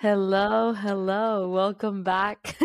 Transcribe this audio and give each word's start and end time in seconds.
Hello, 0.00 0.74
hello. 0.74 1.48
Welcome 1.48 2.04
back 2.04 2.56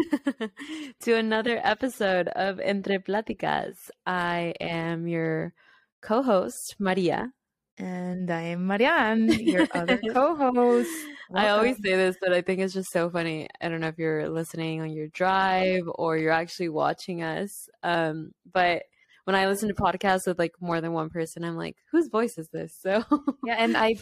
to 1.02 1.16
another 1.16 1.60
episode 1.64 2.28
of 2.28 2.60
Entre 2.60 3.00
Platicas. 3.00 3.90
I 4.06 4.54
am 4.62 5.08
your 5.08 5.54
co 6.00 6.22
host, 6.22 6.76
Maria. 6.78 7.34
And 7.80 8.30
I 8.30 8.42
am 8.54 8.68
Marianne, 8.68 9.30
your 9.30 9.68
other 9.74 10.00
co 10.14 10.36
host. 10.36 10.92
I 11.34 11.50
always 11.50 11.78
say 11.78 11.96
this, 11.96 12.18
but 12.22 12.34
I 12.34 12.42
think 12.42 12.60
it's 12.60 12.76
just 12.76 12.92
so 12.92 13.10
funny. 13.10 13.48
I 13.60 13.68
don't 13.68 13.82
know 13.82 13.88
if 13.88 13.98
you're 13.98 14.30
listening 14.30 14.82
on 14.82 14.92
your 14.92 15.08
drive 15.08 15.86
or 15.96 16.18
you're 16.18 16.32
actually 16.32 16.70
watching 16.70 17.24
us. 17.24 17.68
Um, 17.82 18.34
but 18.54 18.84
when 19.24 19.36
I 19.36 19.48
listen 19.48 19.70
to 19.70 19.74
podcasts 19.74 20.28
with 20.28 20.38
like 20.38 20.54
more 20.62 20.82
than 20.82 20.94
one 20.94 21.10
person, 21.10 21.44
I'm 21.44 21.56
like, 21.56 21.78
whose 21.92 22.10
voice 22.10 22.38
is 22.38 22.50
this? 22.50 22.78
So 22.84 23.04
yeah, 23.44 23.56
and 23.58 23.76
I 23.76 23.96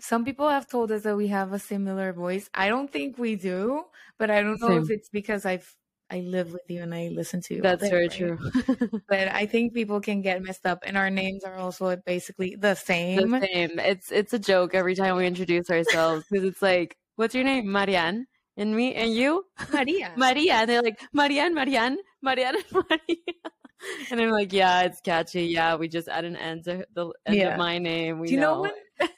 some 0.00 0.24
people 0.24 0.48
have 0.48 0.68
told 0.68 0.92
us 0.92 1.02
that 1.02 1.16
we 1.16 1.28
have 1.28 1.52
a 1.52 1.58
similar 1.58 2.12
voice. 2.12 2.48
I 2.54 2.68
don't 2.68 2.90
think 2.90 3.18
we 3.18 3.36
do, 3.36 3.84
but 4.18 4.30
I 4.30 4.42
don't 4.42 4.60
know 4.60 4.68
Same. 4.68 4.82
if 4.82 4.90
it's 4.90 5.08
because 5.08 5.46
I've 5.46 5.74
I 6.08 6.20
live 6.20 6.52
with 6.52 6.62
you 6.68 6.82
and 6.82 6.94
I 6.94 7.08
listen 7.08 7.40
to 7.42 7.54
you. 7.54 7.62
That's 7.62 7.88
very 7.88 8.08
true. 8.08 8.38
but 9.08 9.28
I 9.28 9.46
think 9.46 9.74
people 9.74 10.00
can 10.00 10.22
get 10.22 10.40
messed 10.40 10.64
up, 10.64 10.84
and 10.86 10.96
our 10.96 11.10
names 11.10 11.42
are 11.42 11.56
also 11.56 11.96
basically 11.96 12.54
the 12.54 12.74
same. 12.74 13.30
The 13.30 13.40
same. 13.40 13.78
It's 13.80 14.12
it's 14.12 14.32
a 14.32 14.38
joke 14.38 14.74
every 14.74 14.94
time 14.94 15.16
we 15.16 15.26
introduce 15.26 15.68
ourselves 15.68 16.24
because 16.30 16.44
it's 16.44 16.62
like, 16.62 16.96
"What's 17.16 17.34
your 17.34 17.44
name, 17.44 17.70
Marianne?" 17.72 18.26
And 18.56 18.74
me 18.74 18.94
and 18.94 19.12
you, 19.12 19.44
Maria. 19.72 20.12
Maria. 20.16 20.54
And 20.54 20.70
they're 20.70 20.82
like, 20.82 20.98
Marianne, 21.12 21.54
Marianne, 21.54 21.98
Marianne, 22.22 22.56
Maria. 22.72 23.36
and 24.10 24.20
I'm 24.20 24.30
like, 24.30 24.52
yeah, 24.52 24.82
it's 24.82 25.00
catchy. 25.00 25.46
Yeah, 25.46 25.76
we 25.76 25.88
just 25.88 26.08
add 26.08 26.24
an 26.24 26.36
end 26.36 26.64
to 26.64 26.86
the 26.94 27.12
end 27.26 27.36
yeah. 27.36 27.52
of 27.52 27.58
my 27.58 27.78
name. 27.78 28.20
We 28.20 28.28
Do 28.28 28.34
you 28.34 28.40
know, 28.40 28.62
know 28.62 28.72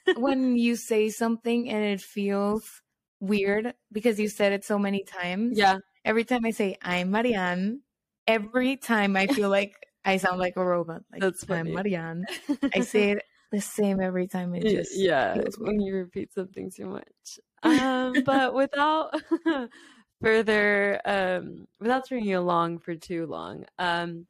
when, 0.05 0.17
when 0.17 0.57
you 0.57 0.77
say 0.77 1.11
something 1.11 1.69
and 1.69 1.85
it 1.85 2.01
feels 2.01 2.83
weird 3.21 3.75
because 3.93 4.19
you 4.19 4.29
said 4.29 4.53
it 4.53 4.65
so 4.65 4.79
many 4.79 5.05
times? 5.05 5.59
Yeah. 5.59 5.79
Every 6.05 6.25
time 6.25 6.45
I 6.45 6.51
say 6.51 6.77
I'm 6.83 7.11
Marianne, 7.11 7.83
every 8.27 8.77
time 8.77 9.17
I 9.17 9.27
feel 9.27 9.51
like 9.51 9.75
I 10.05 10.17
sound 10.17 10.39
like 10.39 10.57
a 10.57 10.65
robot. 10.65 11.03
Like, 11.13 11.21
That's 11.21 11.45
funny. 11.45 11.71
I'm 11.71 11.75
Marianne. 11.75 12.25
I 12.75 12.81
say 12.81 13.11
it 13.13 13.23
the 13.53 13.61
same 13.61 14.01
every 14.01 14.27
time. 14.27 14.55
It 14.55 14.63
just 14.63 14.97
yeah, 14.97 15.37
when 15.59 15.81
you 15.81 15.95
repeat 15.95 16.33
something 16.33 16.71
too 16.71 16.87
much. 16.87 17.41
Um, 17.63 18.23
but 18.25 18.55
without 18.55 19.15
further, 20.23 21.01
um, 21.05 21.67
without 21.81 22.07
stringing 22.07 22.31
you 22.31 22.39
along 22.39 22.79
for 22.79 22.95
too 22.95 23.27
long, 23.27 23.65
um, 23.79 24.27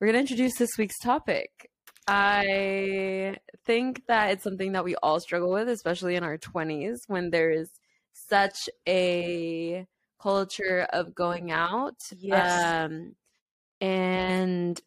we're 0.00 0.06
going 0.06 0.14
to 0.14 0.20
introduce 0.20 0.54
this 0.54 0.78
week's 0.78 0.98
topic. 0.98 1.70
I 2.06 3.36
think 3.66 4.06
that 4.06 4.30
it's 4.30 4.44
something 4.44 4.72
that 4.72 4.84
we 4.84 4.94
all 4.96 5.20
struggle 5.20 5.50
with, 5.50 5.68
especially 5.68 6.16
in 6.16 6.24
our 6.24 6.38
20s 6.38 7.00
when 7.06 7.30
there 7.30 7.50
is 7.50 7.68
such 8.12 8.68
a 8.88 9.86
culture 10.20 10.86
of 10.90 11.14
going 11.14 11.50
out. 11.50 11.96
Yes. 12.16 12.64
Um, 12.64 13.14
and 13.80 14.80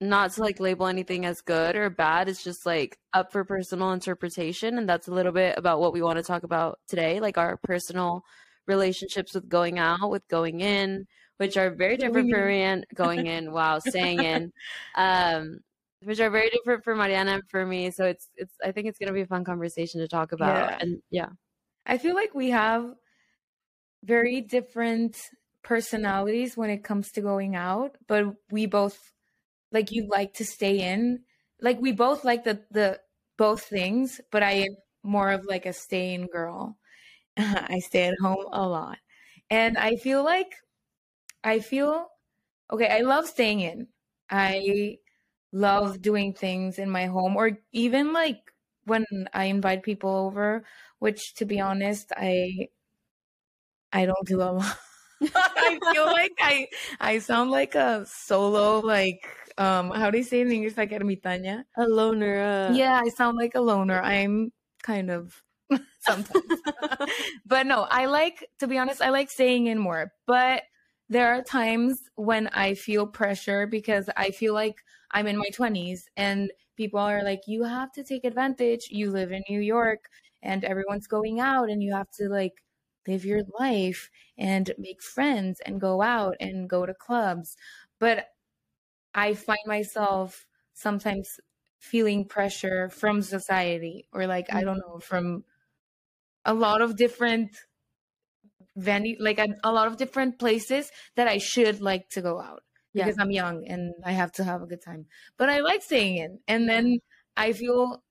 not 0.00 0.32
to 0.32 0.40
like 0.40 0.60
label 0.60 0.86
anything 0.86 1.26
as 1.26 1.40
good 1.40 1.76
or 1.76 1.90
bad. 1.90 2.28
It's 2.28 2.44
just 2.44 2.64
like 2.64 2.98
up 3.12 3.32
for 3.32 3.44
personal 3.44 3.92
interpretation. 3.92 4.78
And 4.78 4.88
that's 4.88 5.08
a 5.08 5.12
little 5.12 5.32
bit 5.32 5.58
about 5.58 5.80
what 5.80 5.92
we 5.92 6.02
want 6.02 6.16
to 6.18 6.22
talk 6.22 6.44
about 6.44 6.78
today, 6.88 7.20
like 7.20 7.36
our 7.36 7.56
personal 7.56 8.22
relationships 8.66 9.34
with 9.34 9.48
going 9.48 9.78
out, 9.78 10.10
with 10.10 10.26
going 10.28 10.60
in, 10.60 11.06
which 11.38 11.56
are 11.56 11.70
very 11.70 11.96
different 11.96 12.30
for 12.30 12.36
Marianne 12.36 12.84
going 12.94 13.26
in, 13.26 13.52
wow, 13.52 13.78
staying 13.78 14.22
in, 14.22 14.52
um, 14.94 15.60
which 16.02 16.20
are 16.20 16.30
very 16.30 16.50
different 16.50 16.84
for 16.84 16.94
Mariana 16.94 17.32
and 17.32 17.42
for 17.48 17.64
me. 17.64 17.90
So 17.90 18.04
it's 18.04 18.28
it's 18.36 18.52
I 18.62 18.72
think 18.72 18.86
it's 18.86 18.98
gonna 18.98 19.12
be 19.12 19.22
a 19.22 19.26
fun 19.26 19.44
conversation 19.44 20.00
to 20.00 20.08
talk 20.08 20.32
about. 20.32 20.70
Yeah. 20.70 20.78
And 20.80 21.02
yeah. 21.10 21.28
I 21.86 21.98
feel 21.98 22.14
like 22.14 22.34
we 22.34 22.50
have 22.50 22.92
very 24.04 24.40
different 24.40 25.16
personalities 25.62 26.56
when 26.56 26.70
it 26.70 26.84
comes 26.84 27.10
to 27.12 27.20
going 27.20 27.56
out, 27.56 27.96
but 28.06 28.26
we 28.50 28.66
both 28.66 28.98
like 29.72 29.90
you 29.92 30.08
like 30.08 30.34
to 30.34 30.44
stay 30.44 30.80
in. 30.80 31.20
Like 31.60 31.80
we 31.80 31.92
both 31.92 32.24
like 32.24 32.44
the 32.44 32.60
the 32.70 33.00
both 33.36 33.62
things, 33.62 34.20
but 34.30 34.42
I 34.42 34.52
am 34.52 34.76
more 35.02 35.30
of 35.30 35.44
like 35.46 35.66
a 35.66 35.72
stay 35.72 36.14
in 36.14 36.26
girl. 36.26 36.76
I 37.36 37.78
stay 37.78 38.08
at 38.08 38.18
home 38.20 38.46
a 38.52 38.66
lot. 38.66 38.98
And 39.50 39.78
I 39.78 39.96
feel 39.96 40.24
like 40.24 40.54
I 41.44 41.60
feel 41.60 42.08
okay, 42.72 42.88
I 42.88 43.00
love 43.00 43.26
staying 43.26 43.60
in. 43.60 43.88
I 44.30 44.98
love 45.52 46.02
doing 46.02 46.34
things 46.34 46.78
in 46.78 46.90
my 46.90 47.06
home 47.06 47.36
or 47.36 47.58
even 47.72 48.12
like 48.12 48.40
when 48.84 49.04
I 49.32 49.44
invite 49.44 49.82
people 49.82 50.10
over, 50.10 50.64
which 50.98 51.34
to 51.34 51.44
be 51.44 51.60
honest, 51.60 52.12
I 52.16 52.68
I 53.92 54.06
don't 54.06 54.26
do 54.26 54.42
a 54.42 54.52
lot. 54.52 54.78
I 55.34 55.78
feel 55.92 56.06
like 56.20 56.32
I 56.40 56.68
I 57.00 57.18
sound 57.18 57.50
like 57.50 57.74
a 57.74 58.04
solo 58.06 58.80
like 58.80 59.26
um 59.58 59.90
how 59.90 60.10
do 60.10 60.18
you 60.18 60.24
say 60.24 60.40
in 60.40 60.52
English 60.52 60.76
like 60.76 60.90
ermitaña? 60.90 61.64
A 61.76 61.86
loner. 61.86 62.40
Uh... 62.40 62.74
Yeah, 62.74 63.00
I 63.00 63.08
sound 63.08 63.36
like 63.36 63.54
a 63.54 63.60
loner. 63.60 64.00
I'm 64.00 64.52
kind 64.82 65.10
of 65.10 65.42
sometimes. 66.00 66.60
but 67.46 67.66
no, 67.66 67.82
I 67.82 68.06
like 68.06 68.46
to 68.60 68.66
be 68.66 68.78
honest, 68.78 69.02
I 69.02 69.10
like 69.10 69.30
staying 69.30 69.66
in 69.66 69.78
more. 69.78 70.12
But 70.26 70.62
there 71.08 71.34
are 71.34 71.42
times 71.42 72.10
when 72.16 72.48
I 72.48 72.74
feel 72.74 73.06
pressure 73.06 73.66
because 73.66 74.10
I 74.16 74.30
feel 74.30 74.54
like 74.54 74.76
I'm 75.10 75.26
in 75.26 75.38
my 75.38 75.48
20s 75.56 76.02
and 76.16 76.50
people 76.76 77.00
are 77.00 77.24
like, 77.24 77.42
you 77.46 77.64
have 77.64 77.92
to 77.92 78.04
take 78.04 78.24
advantage. 78.24 78.88
You 78.90 79.10
live 79.10 79.32
in 79.32 79.42
New 79.48 79.60
York 79.60 80.10
and 80.42 80.64
everyone's 80.64 81.06
going 81.06 81.40
out 81.40 81.70
and 81.70 81.82
you 81.82 81.94
have 81.94 82.10
to 82.18 82.28
like 82.28 82.62
live 83.06 83.24
your 83.24 83.42
life 83.58 84.10
and 84.36 84.70
make 84.78 85.02
friends 85.02 85.60
and 85.64 85.80
go 85.80 86.02
out 86.02 86.36
and 86.40 86.68
go 86.68 86.84
to 86.84 86.94
clubs. 86.94 87.56
But 87.98 88.28
I 89.14 89.34
find 89.34 89.58
myself 89.66 90.46
sometimes 90.74 91.40
feeling 91.78 92.26
pressure 92.26 92.90
from 92.90 93.22
society 93.22 94.06
or 94.12 94.26
like, 94.26 94.52
I 94.52 94.62
mm. 94.62 94.66
don't 94.66 94.78
know, 94.78 94.98
from 95.00 95.44
a 96.44 96.52
lot 96.52 96.82
of 96.82 96.96
different 96.96 97.56
venue 98.78 99.16
like 99.18 99.38
a, 99.38 99.48
a, 99.64 99.72
lot 99.72 99.88
of 99.88 99.96
different 99.96 100.38
places 100.38 100.90
that 101.16 101.28
I 101.28 101.38
should 101.38 101.80
like 101.80 102.08
to 102.10 102.22
go 102.22 102.40
out 102.40 102.62
yeah. 102.94 103.04
because 103.04 103.18
I'm 103.20 103.30
young 103.30 103.66
and 103.66 103.94
I 104.04 104.12
have 104.12 104.32
to 104.32 104.44
have 104.44 104.62
a 104.62 104.66
good 104.66 104.82
time. 104.82 105.06
But 105.36 105.50
I 105.50 105.60
like 105.60 105.82
staying 105.82 106.16
in. 106.16 106.38
And 106.46 106.68
then 106.68 106.98
I 107.36 107.52
feel 107.52 108.02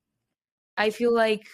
I 0.75 0.89
feel 0.89 1.13
like 1.13 1.47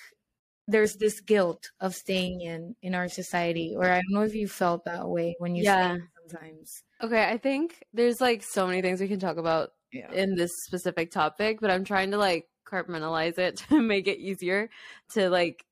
there's 0.67 0.95
this 0.95 1.19
guilt 1.21 1.71
of 1.79 1.93
staying 1.93 2.41
in 2.41 2.75
in 2.81 2.95
our 2.95 3.09
society 3.09 3.75
or 3.77 3.85
I 3.85 3.95
don't 3.95 4.11
know 4.11 4.23
if 4.23 4.35
you 4.35 4.47
felt 4.47 4.85
that 4.85 5.07
way 5.07 5.35
when 5.39 5.55
you 5.55 5.63
yeah. 5.63 5.97
sometimes. 6.29 6.83
Okay, 7.01 7.23
I 7.23 7.37
think 7.37 7.83
there's 7.93 8.21
like 8.21 8.43
so 8.43 8.65
many 8.65 8.81
things 8.81 9.01
we 9.01 9.07
can 9.07 9.19
talk 9.19 9.37
about 9.37 9.69
yeah. 9.91 10.11
in 10.11 10.35
this 10.35 10.51
specific 10.65 11.11
topic, 11.11 11.59
but 11.61 11.69
I'm 11.69 11.83
trying 11.83 12.11
to 12.11 12.17
like 12.17 12.47
compartmentalize 12.67 13.37
it 13.37 13.57
to 13.69 13.81
make 13.81 14.07
it 14.07 14.19
easier 14.19 14.69
to 15.13 15.29
like 15.29 15.65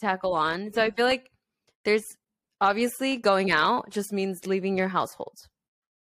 tackle 0.00 0.34
on. 0.34 0.72
So 0.72 0.82
I 0.82 0.90
feel 0.90 1.06
like 1.06 1.30
there's 1.84 2.16
obviously 2.62 3.16
going 3.16 3.50
out 3.50 3.90
just 3.90 4.12
means 4.12 4.46
leaving 4.46 4.78
your 4.78 4.88
household 4.88 5.36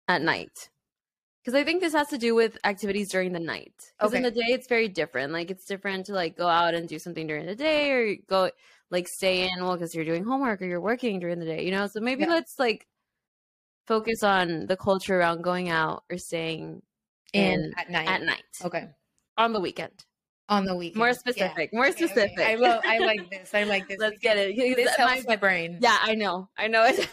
at 0.08 0.22
night. 0.22 0.70
Because 1.42 1.58
i 1.58 1.64
think 1.64 1.80
this 1.80 1.94
has 1.94 2.10
to 2.10 2.18
do 2.18 2.36
with 2.36 2.58
activities 2.66 3.12
during 3.12 3.32
the 3.32 3.40
night. 3.40 3.74
Because 3.98 4.12
okay. 4.12 4.18
in 4.18 4.24
the 4.24 4.32
day 4.32 4.48
it's 4.48 4.68
very 4.68 4.90
different. 4.90 5.32
Like 5.32 5.52
it's 5.52 5.66
different 5.66 6.08
to 6.08 6.14
like 6.14 6.36
go 6.36 6.48
out 6.48 6.74
and 6.74 6.90
do 6.90 7.00
something 7.00 7.28
during 7.28 7.46
the 7.46 7.56
day 7.56 7.92
or 7.92 8.16
go 8.28 8.50
like 8.92 9.08
stay 9.08 9.48
in 9.48 9.64
well 9.64 9.74
because 9.74 9.94
you're 9.94 10.04
doing 10.04 10.26
homework 10.26 10.62
or 10.62 10.66
you're 10.66 10.82
working 10.82 11.20
during 11.20 11.40
the 11.40 11.46
day 11.46 11.64
you 11.64 11.72
know? 11.72 11.88
So 11.88 12.02
maybe 12.02 12.24
yeah. 12.24 12.32
let's 12.32 12.58
like 12.58 12.88
focus 13.88 14.24
on 14.24 14.66
the 14.66 14.76
culture 14.76 15.20
around 15.20 15.44
going 15.44 15.70
out 15.70 16.04
or 16.12 16.18
staying 16.18 16.82
in, 17.34 17.54
in 17.54 17.74
at 17.78 17.90
night. 17.92 18.08
at 18.08 18.22
night 18.24 18.44
okay. 18.66 18.88
on 19.38 19.54
the 19.54 19.60
weekend 19.60 20.04
on 20.50 20.66
the 20.66 20.76
weekend. 20.76 20.98
More 20.98 21.14
specific. 21.14 21.70
Yeah. 21.72 21.78
More 21.78 21.88
okay, 21.88 22.06
specific. 22.06 22.40
Okay. 22.40 22.54
I 22.54 22.56
love. 22.56 22.82
I 22.86 22.98
like 22.98 23.30
this. 23.32 23.54
I 23.54 23.64
like 23.64 23.88
this. 23.88 24.00
Let's 24.00 24.18
get 24.18 24.38
it. 24.38 24.56
This 24.56 24.96
helps 24.96 25.26
my, 25.26 25.34
my, 25.34 25.36
brain. 25.36 25.78
Yeah, 25.82 25.98
I 26.02 26.16
know. 26.16 26.50
I 26.58 26.68
know 26.68 26.84
it. 26.86 27.08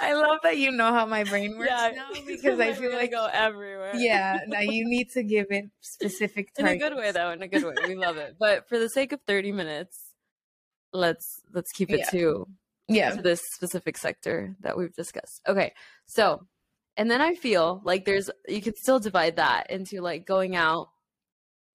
I 0.00 0.14
love 0.14 0.38
that 0.42 0.56
you 0.56 0.72
know 0.72 0.92
how 0.92 1.06
my 1.06 1.24
brain 1.24 1.58
works 1.58 1.70
yeah, 1.70 1.92
now 1.94 2.08
because 2.26 2.58
I 2.58 2.72
feel 2.72 2.92
like 2.92 3.10
go 3.10 3.28
everywhere. 3.32 3.92
Yeah. 3.94 4.38
Now 4.48 4.60
you 4.60 4.88
need 4.88 5.10
to 5.10 5.22
give 5.22 5.46
it 5.50 5.66
specific. 5.80 6.54
Targets. 6.54 6.72
In 6.72 6.80
a 6.80 6.90
good 6.90 6.96
way, 6.96 7.12
though. 7.12 7.30
In 7.30 7.42
a 7.42 7.48
good 7.48 7.64
way. 7.64 7.74
We 7.86 7.96
love 7.96 8.16
it. 8.16 8.36
But 8.38 8.66
for 8.68 8.78
the 8.78 8.88
sake 8.88 9.12
of 9.12 9.20
thirty 9.26 9.52
minutes, 9.52 9.98
let's 10.92 11.42
let's 11.52 11.70
keep 11.72 11.90
it 11.90 12.00
yeah. 12.00 12.10
to 12.10 12.48
yeah 12.88 13.10
to 13.10 13.22
this 13.22 13.42
specific 13.52 13.98
sector 13.98 14.56
that 14.60 14.78
we've 14.78 14.94
discussed. 14.94 15.42
Okay, 15.46 15.74
so 16.06 16.46
and 16.96 17.10
then 17.10 17.20
I 17.20 17.34
feel 17.34 17.82
like 17.84 18.06
there's 18.06 18.30
you 18.48 18.62
can 18.62 18.74
still 18.74 18.98
divide 18.98 19.36
that 19.36 19.70
into 19.70 20.00
like 20.00 20.26
going 20.26 20.56
out 20.56 20.88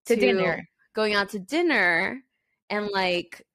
to, 0.06 0.16
to 0.16 0.22
dinner, 0.22 0.68
going 0.94 1.14
out 1.14 1.30
to 1.30 1.40
dinner, 1.40 2.22
and 2.70 2.90
like 2.94 3.46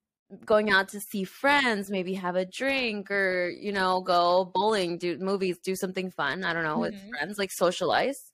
going 0.44 0.70
out 0.70 0.90
to 0.90 1.00
see 1.00 1.24
friends, 1.24 1.90
maybe 1.90 2.14
have 2.14 2.36
a 2.36 2.44
drink 2.44 3.10
or, 3.10 3.48
you 3.48 3.72
know, 3.72 4.00
go 4.02 4.50
bowling, 4.54 4.98
do 4.98 5.16
movies, 5.18 5.58
do 5.64 5.74
something 5.74 6.10
fun. 6.10 6.44
I 6.44 6.52
don't 6.52 6.64
know, 6.64 6.72
mm-hmm. 6.72 6.80
with 6.80 7.10
friends, 7.10 7.38
like 7.38 7.50
socialize. 7.50 8.32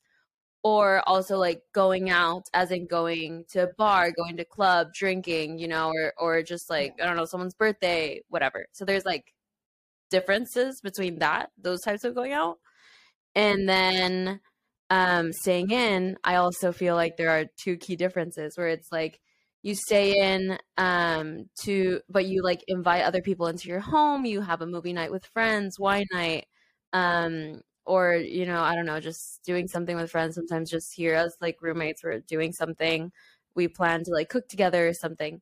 or 0.65 1.03
also 1.07 1.37
like 1.37 1.61
going 1.73 2.11
out 2.11 2.49
as 2.55 2.71
in 2.71 2.87
going 2.87 3.45
to 3.51 3.65
a 3.65 3.75
bar 3.77 4.11
going 4.11 4.37
to 4.37 4.45
club 4.45 4.93
drinking 4.95 5.59
you 5.59 5.69
know 5.69 5.93
or 5.93 6.13
or 6.19 6.43
just 6.43 6.69
like 6.71 6.95
i 7.01 7.07
don't 7.07 7.17
know 7.17 7.27
someone's 7.27 7.55
birthday 7.55 8.21
whatever 8.29 8.67
so 8.73 8.85
there's 8.85 9.05
like 9.05 9.33
differences 10.11 10.81
between 10.81 11.19
that 11.19 11.51
those 11.61 11.83
types 11.83 12.05
of 12.05 12.15
going 12.15 12.33
out 12.33 12.59
and 13.35 13.69
then 13.69 14.41
um 14.95 15.33
staying 15.33 15.71
in 15.73 16.17
i 16.23 16.37
also 16.37 16.71
feel 16.71 16.95
like 16.95 17.17
there 17.17 17.31
are 17.31 17.47
two 17.57 17.77
key 17.77 17.97
differences 17.97 18.57
where 18.57 18.69
it's 18.69 18.93
like 18.93 19.21
you 19.63 19.75
stay 19.75 20.15
in 20.19 20.57
um 20.77 21.47
to 21.61 22.01
but 22.09 22.27
you 22.27 22.43
like 22.43 22.63
invite 22.69 23.03
other 23.03 23.21
people 23.21 23.49
into 23.49 23.69
your 23.69 23.81
home 23.81 24.25
you 24.25 24.41
have 24.41 24.61
a 24.61 24.67
movie 24.67 24.93
night 24.93 25.11
with 25.11 25.27
friends 25.27 25.81
wine 25.81 26.07
night 26.13 26.47
um 26.93 27.61
or 27.85 28.15
you 28.15 28.47
know 28.47 28.63
i 28.63 28.77
don't 28.77 28.87
know 28.87 29.01
just 29.01 29.41
doing 29.45 29.67
something 29.67 29.97
with 29.97 30.11
friends 30.13 30.37
sometimes 30.37 30.71
just 30.71 30.95
here 30.95 31.15
as 31.15 31.35
like 31.41 31.57
roommates 31.61 32.05
we're 32.05 32.21
doing 32.21 32.53
something 32.53 33.11
we 33.57 33.67
plan 33.67 34.05
to 34.05 34.13
like 34.13 34.29
cook 34.29 34.47
together 34.49 34.87
or 34.89 34.95
something 34.95 35.41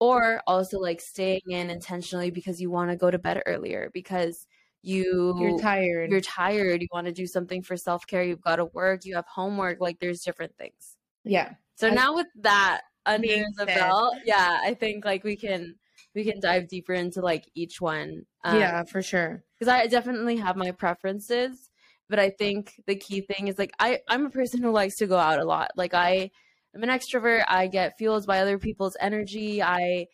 or 0.00 0.40
also 0.46 0.78
like 0.78 1.00
staying 1.00 1.40
in 1.48 1.70
intentionally 1.70 2.30
because 2.30 2.60
you 2.60 2.70
want 2.70 2.90
to 2.90 2.96
go 2.96 3.10
to 3.10 3.18
bed 3.18 3.42
earlier 3.46 3.90
because 3.92 4.46
you 4.84 5.34
you're 5.38 5.58
tired. 5.58 6.10
you're 6.10 6.20
tired 6.20 6.82
you 6.82 6.88
want 6.92 7.06
to 7.06 7.12
do 7.12 7.26
something 7.26 7.62
for 7.62 7.76
self-care 7.76 8.22
you've 8.22 8.40
got 8.40 8.56
to 8.56 8.66
work 8.66 9.04
you 9.04 9.14
have 9.14 9.26
homework 9.26 9.80
like 9.80 9.98
there's 10.00 10.20
different 10.20 10.56
things. 10.56 10.96
Yeah 11.24 11.54
so 11.76 11.88
I, 11.88 11.94
now 11.94 12.14
with 12.14 12.26
that 12.40 12.82
under 13.06 13.44
the 13.56 13.66
belt 13.66 14.16
yeah 14.24 14.58
i 14.62 14.74
think 14.74 15.04
like 15.04 15.24
we 15.24 15.36
can 15.36 15.74
we 16.14 16.24
can 16.24 16.40
dive 16.40 16.68
deeper 16.68 16.94
into 16.94 17.20
like 17.20 17.44
each 17.54 17.80
one 17.80 18.24
um, 18.44 18.58
yeah 18.58 18.82
for 18.84 19.02
sure. 19.02 19.42
because 19.58 19.72
i 19.72 19.86
definitely 19.86 20.36
have 20.36 20.56
my 20.56 20.70
preferences 20.70 21.70
but 22.08 22.18
i 22.18 22.30
think 22.30 22.72
the 22.86 22.96
key 22.96 23.20
thing 23.20 23.48
is 23.48 23.58
like 23.58 23.72
i 23.78 24.00
i'm 24.08 24.26
a 24.26 24.30
person 24.30 24.62
who 24.62 24.70
likes 24.70 24.96
to 24.96 25.06
go 25.06 25.18
out 25.18 25.38
a 25.38 25.44
lot 25.44 25.70
like 25.76 25.92
i 25.94 26.30
i'm 26.74 26.82
an 26.82 26.88
extrovert 26.88 27.44
i 27.48 27.66
get 27.66 27.96
fueled 27.98 28.26
by 28.26 28.40
other 28.40 28.58
people's 28.58 28.96
energy 29.00 29.62
i 29.62 30.06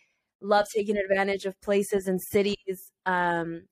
love 0.43 0.67
taking 0.75 0.97
advantage 0.97 1.45
of 1.45 1.61
places 1.61 2.07
and 2.07 2.21
cities 2.21 2.91
um 3.07 3.63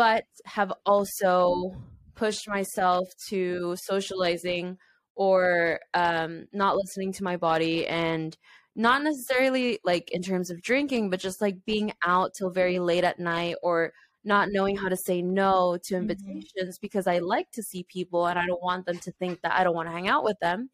but 0.00 0.24
have 0.46 0.72
also 0.86 1.76
pushed 2.14 2.48
myself 2.48 3.06
to 3.28 3.76
socializing 3.84 4.78
or 5.14 5.78
um 5.92 6.46
not 6.54 6.74
listening 6.74 7.12
to 7.12 7.22
my 7.22 7.36
body 7.36 7.86
and 7.86 8.38
not 8.74 9.02
necessarily 9.02 9.78
like 9.84 10.08
in 10.10 10.22
terms 10.22 10.50
of 10.50 10.62
drinking 10.62 11.10
but 11.10 11.20
just 11.20 11.42
like 11.42 11.66
being 11.66 11.92
out 12.02 12.30
till 12.32 12.48
very 12.48 12.78
late 12.78 13.04
at 13.04 13.18
night 13.18 13.56
or 13.62 13.92
not 14.24 14.48
knowing 14.50 14.74
how 14.74 14.88
to 14.88 14.96
say 14.96 15.20
no 15.20 15.76
to 15.84 15.92
mm-hmm. 15.92 16.02
invitations 16.08 16.76
mm-hmm. 16.76 16.80
because 16.86 17.06
I 17.06 17.18
like 17.18 17.50
to 17.52 17.62
see 17.62 17.84
people 17.84 18.26
and 18.26 18.38
I 18.38 18.46
don't 18.46 18.62
want 18.62 18.86
them 18.86 19.00
to 19.00 19.12
think 19.12 19.42
that 19.42 19.52
I 19.52 19.64
don't 19.64 19.74
want 19.74 19.88
to 19.88 19.92
hang 19.92 20.08
out 20.08 20.24
with 20.24 20.38
them. 20.40 20.70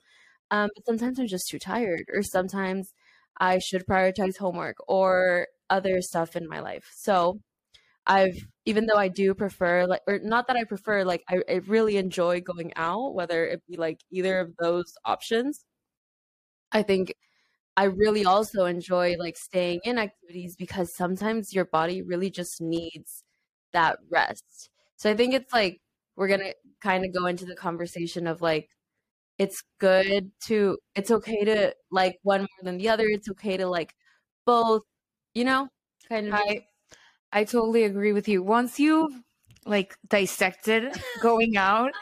Um, 0.53 0.71
but 0.73 0.87
sometimes 0.87 1.19
I'm 1.19 1.27
just 1.27 1.49
too 1.49 1.59
tired, 1.59 2.05
or 2.15 2.23
sometimes 2.23 2.93
I 3.41 3.59
should 3.59 3.87
prioritize 3.87 4.37
homework 4.39 4.77
or 4.87 5.49
other 5.69 6.01
stuff 6.01 6.37
in 6.37 6.49
my 6.49 6.61
life. 6.61 6.85
So 6.95 7.41
I've, 8.07 8.37
even 8.67 8.87
though 8.87 8.97
I 8.99 9.09
do 9.09 9.35
prefer, 9.35 9.87
like, 9.87 10.03
or 10.07 10.19
not 10.21 10.47
that 10.49 10.57
I 10.57 10.65
prefer, 10.65 11.05
like, 11.05 11.25
I, 11.29 11.39
I 11.49 11.55
really 11.67 11.97
enjoy 11.97 12.41
going 12.41 12.73
out, 12.77 13.15
whether 13.15 13.47
it 13.47 13.63
be 13.69 13.77
like 13.77 14.01
either 14.11 14.41
of 14.41 14.57
those 14.59 14.95
options. 15.05 15.65
I 16.73 16.83
think 16.83 17.15
I 17.77 17.85
really 17.87 18.25
also 18.27 18.67
enjoy 18.67 19.17
like 19.19 19.37
staying 19.37 19.81
in 19.85 19.99
activities 19.99 20.57
because 20.57 20.95
sometimes 20.97 21.55
your 21.55 21.67
body 21.67 22.03
really 22.03 22.31
just 22.31 22.61
needs 22.61 23.25
that 23.73 23.99
rest. 24.11 24.71
So 24.97 25.11
I 25.11 25.17
think 25.17 25.35
it's 25.35 25.53
like 25.53 25.81
we're 26.17 26.29
going 26.29 26.41
to 26.41 26.55
kind 26.83 27.05
of 27.05 27.15
go 27.15 27.27
into 27.27 27.47
the 27.47 27.57
conversation 27.57 28.27
of 28.27 28.43
like 28.43 28.71
it's 29.39 29.63
good 29.81 30.33
to 30.47 30.79
it's 30.97 31.11
okay 31.11 31.45
to 31.45 31.75
like 31.93 32.19
one 32.23 32.43
more 32.43 32.49
than 32.65 32.79
the 32.79 32.89
other. 32.91 33.07
It's 33.09 33.31
okay 33.31 33.57
to 33.59 33.69
like 33.69 33.95
both, 34.47 34.83
you 35.35 35.45
know? 35.45 35.69
Kind 36.09 36.29
of 36.29 36.35
I 36.35 36.67
I 37.33 37.45
totally 37.45 37.85
agree 37.85 38.13
with 38.13 38.29
you. 38.29 38.43
Once 38.43 38.79
you 38.79 39.23
like 39.65 39.97
dissected 40.09 40.95
going 41.21 41.57
out, 41.57 41.93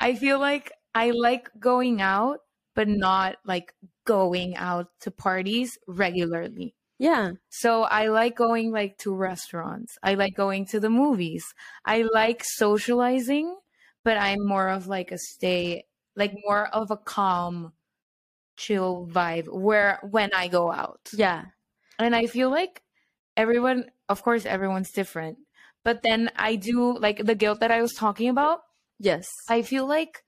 I 0.00 0.14
feel 0.14 0.38
like 0.38 0.72
I 0.94 1.10
like 1.10 1.50
going 1.58 2.00
out 2.00 2.40
but 2.78 2.86
not 2.86 3.34
like 3.44 3.74
going 4.04 4.54
out 4.54 4.86
to 5.00 5.10
parties 5.10 5.76
regularly. 5.88 6.76
Yeah. 6.96 7.32
So 7.48 7.82
I 7.82 8.06
like 8.06 8.36
going 8.36 8.70
like 8.70 8.98
to 8.98 9.12
restaurants. 9.12 9.98
I 10.00 10.14
like 10.14 10.36
going 10.36 10.64
to 10.66 10.78
the 10.78 10.88
movies. 10.88 11.44
I 11.84 12.04
like 12.14 12.44
socializing, 12.44 13.56
but 14.04 14.16
I'm 14.16 14.46
more 14.46 14.68
of 14.68 14.86
like 14.86 15.10
a 15.10 15.18
stay, 15.18 15.86
like 16.14 16.32
more 16.44 16.66
of 16.68 16.92
a 16.92 16.96
calm, 16.96 17.72
chill 18.56 19.08
vibe 19.10 19.48
where 19.48 19.98
when 20.08 20.30
I 20.32 20.46
go 20.46 20.70
out. 20.70 21.00
Yeah. 21.12 21.46
And 21.98 22.14
I 22.14 22.26
feel 22.26 22.48
like 22.48 22.80
everyone, 23.38 23.86
of 24.08 24.22
course, 24.22 24.44
everyone's 24.44 24.90
different. 24.90 25.38
But 25.84 26.02
then 26.02 26.30
I 26.36 26.56
do 26.56 26.98
like 26.98 27.24
the 27.24 27.34
guilt 27.34 27.60
that 27.60 27.70
I 27.70 27.80
was 27.80 27.94
talking 27.94 28.28
about. 28.28 28.60
Yes. 28.98 29.26
I 29.48 29.62
feel 29.62 29.86
like 29.86 30.24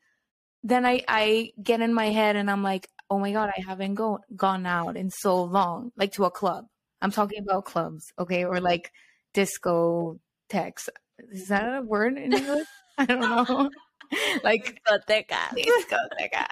then 0.63 0.87
I 0.87 1.03
I 1.09 1.53
get 1.63 1.81
in 1.81 1.93
my 1.93 2.11
head 2.11 2.37
and 2.37 2.51
I'm 2.51 2.63
like, 2.63 2.89
oh 3.11 3.19
my 3.19 3.33
god, 3.33 3.51
I 3.57 3.61
haven't 3.61 3.95
go 3.95 4.21
gone 4.37 4.65
out 4.65 4.97
in 4.97 5.11
so 5.11 5.43
long, 5.43 5.93
like 5.97 6.13
to 6.13 6.25
a 6.25 6.31
club. 6.31 6.67
I'm 7.03 7.11
talking 7.11 7.43
about 7.43 7.65
clubs, 7.65 8.13
okay, 8.19 8.45
or 8.45 8.61
like 8.61 8.93
discotheques. 9.35 10.89
Is 11.31 11.49
that 11.49 11.65
a 11.65 11.83
word 11.83 12.17
in 12.17 12.33
English? 12.33 12.67
I 12.99 13.07
don't 13.07 13.21
know. 13.21 13.71
like 14.45 14.81
discoteca, 14.87 15.55
discoteca, 15.57 16.47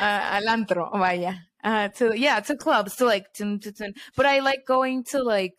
uh, 0.00 0.38
al 0.38 0.48
antro, 0.48 0.90
vaya. 0.92 1.34
Uh, 1.62 1.88
to 1.88 2.18
yeah, 2.18 2.40
to 2.40 2.56
clubs, 2.56 2.96
to 2.96 3.04
like, 3.04 3.32
to, 3.34 3.58
to, 3.58 3.72
to, 3.72 3.92
but 4.16 4.26
I 4.26 4.40
like 4.40 4.64
going 4.66 5.04
to 5.12 5.22
like. 5.22 5.56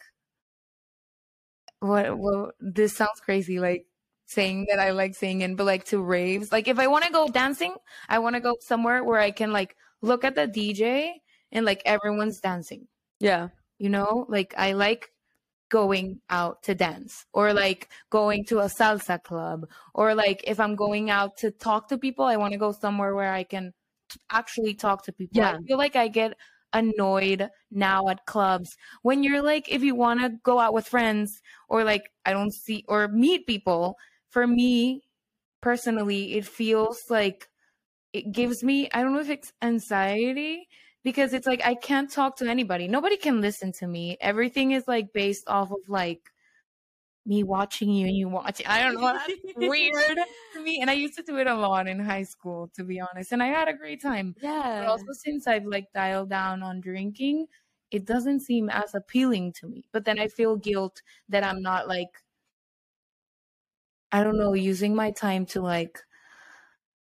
What? 1.81 2.17
Well, 2.17 2.51
this 2.59 2.95
sounds 2.95 3.19
crazy. 3.19 3.59
Like 3.59 3.85
saying 4.27 4.67
that 4.69 4.79
I 4.79 4.91
like 4.91 5.15
singing, 5.15 5.55
but 5.55 5.65
like 5.65 5.85
to 5.85 6.01
raves. 6.01 6.51
Like 6.51 6.67
if 6.67 6.79
I 6.79 6.87
want 6.87 7.05
to 7.05 7.11
go 7.11 7.27
dancing, 7.27 7.75
I 8.07 8.19
want 8.19 8.35
to 8.35 8.39
go 8.39 8.55
somewhere 8.61 9.03
where 9.03 9.19
I 9.19 9.31
can 9.31 9.51
like 9.51 9.75
look 10.01 10.23
at 10.23 10.35
the 10.35 10.47
DJ 10.47 11.13
and 11.51 11.65
like 11.65 11.81
everyone's 11.85 12.39
dancing. 12.39 12.87
Yeah. 13.19 13.49
You 13.79 13.89
know, 13.89 14.25
like 14.29 14.53
I 14.57 14.73
like 14.73 15.09
going 15.69 16.19
out 16.29 16.63
to 16.63 16.75
dance 16.75 17.25
or 17.33 17.53
like 17.53 17.89
going 18.09 18.45
to 18.45 18.59
a 18.59 18.65
salsa 18.65 19.21
club 19.23 19.65
or 19.95 20.13
like 20.13 20.43
if 20.45 20.59
I'm 20.59 20.75
going 20.75 21.09
out 21.09 21.37
to 21.37 21.51
talk 21.51 21.87
to 21.89 21.97
people, 21.97 22.25
I 22.25 22.37
want 22.37 22.53
to 22.53 22.59
go 22.59 22.71
somewhere 22.73 23.15
where 23.15 23.33
I 23.33 23.43
can 23.43 23.73
t- 24.09 24.19
actually 24.31 24.75
talk 24.75 25.03
to 25.05 25.11
people. 25.11 25.41
Yeah. 25.41 25.57
I 25.57 25.63
feel 25.63 25.77
like 25.77 25.95
I 25.95 26.09
get 26.09 26.37
annoyed 26.73 27.49
now 27.69 28.07
at 28.07 28.25
clubs 28.25 28.75
when 29.01 29.23
you're 29.23 29.41
like 29.41 29.67
if 29.69 29.83
you 29.83 29.95
want 29.95 30.21
to 30.21 30.29
go 30.43 30.59
out 30.59 30.73
with 30.73 30.87
friends 30.87 31.41
or 31.69 31.83
like 31.83 32.09
I 32.25 32.33
don't 32.33 32.53
see 32.53 32.85
or 32.87 33.07
meet 33.07 33.47
people 33.47 33.97
for 34.29 34.47
me 34.47 35.01
personally 35.61 36.33
it 36.33 36.45
feels 36.45 37.03
like 37.09 37.47
it 38.13 38.31
gives 38.31 38.63
me 38.63 38.89
I 38.93 39.01
don't 39.01 39.13
know 39.13 39.19
if 39.19 39.29
it's 39.29 39.53
anxiety 39.61 40.67
because 41.03 41.33
it's 41.33 41.47
like 41.47 41.61
I 41.65 41.75
can't 41.75 42.11
talk 42.11 42.37
to 42.37 42.49
anybody. 42.49 42.87
Nobody 42.87 43.17
can 43.17 43.41
listen 43.41 43.71
to 43.73 43.87
me. 43.87 44.17
Everything 44.21 44.71
is 44.71 44.87
like 44.87 45.13
based 45.13 45.47
off 45.47 45.71
of 45.71 45.79
like 45.87 46.21
me 47.25 47.43
watching 47.43 47.89
you 47.89 48.07
and 48.07 48.15
you 48.15 48.27
watching. 48.29 48.65
I 48.67 48.81
don't 48.81 48.95
know. 48.95 49.13
That's 49.13 49.33
weird 49.55 50.17
to 50.53 50.61
me. 50.61 50.79
And 50.81 50.89
I 50.89 50.93
used 50.93 51.15
to 51.17 51.23
do 51.23 51.37
it 51.37 51.47
a 51.47 51.55
lot 51.55 51.87
in 51.87 51.99
high 51.99 52.23
school, 52.23 52.69
to 52.75 52.83
be 52.83 52.99
honest. 52.99 53.31
And 53.31 53.43
I 53.43 53.47
had 53.47 53.67
a 53.67 53.73
great 53.73 54.01
time. 54.01 54.35
Yeah. 54.41 54.81
But 54.81 54.87
also 54.87 55.13
since 55.13 55.47
I've 55.47 55.65
like 55.65 55.91
dialed 55.93 56.29
down 56.29 56.63
on 56.63 56.81
drinking, 56.81 57.47
it 57.91 58.05
doesn't 58.05 58.41
seem 58.41 58.69
as 58.69 58.95
appealing 58.95 59.53
to 59.53 59.67
me. 59.67 59.85
But 59.91 60.05
then 60.05 60.19
I 60.19 60.27
feel 60.27 60.55
guilt 60.55 61.01
that 61.29 61.43
I'm 61.43 61.61
not 61.61 61.87
like 61.87 62.09
I 64.11 64.23
don't 64.23 64.37
know, 64.37 64.53
using 64.53 64.95
my 64.95 65.11
time 65.11 65.45
to 65.47 65.61
like 65.61 66.01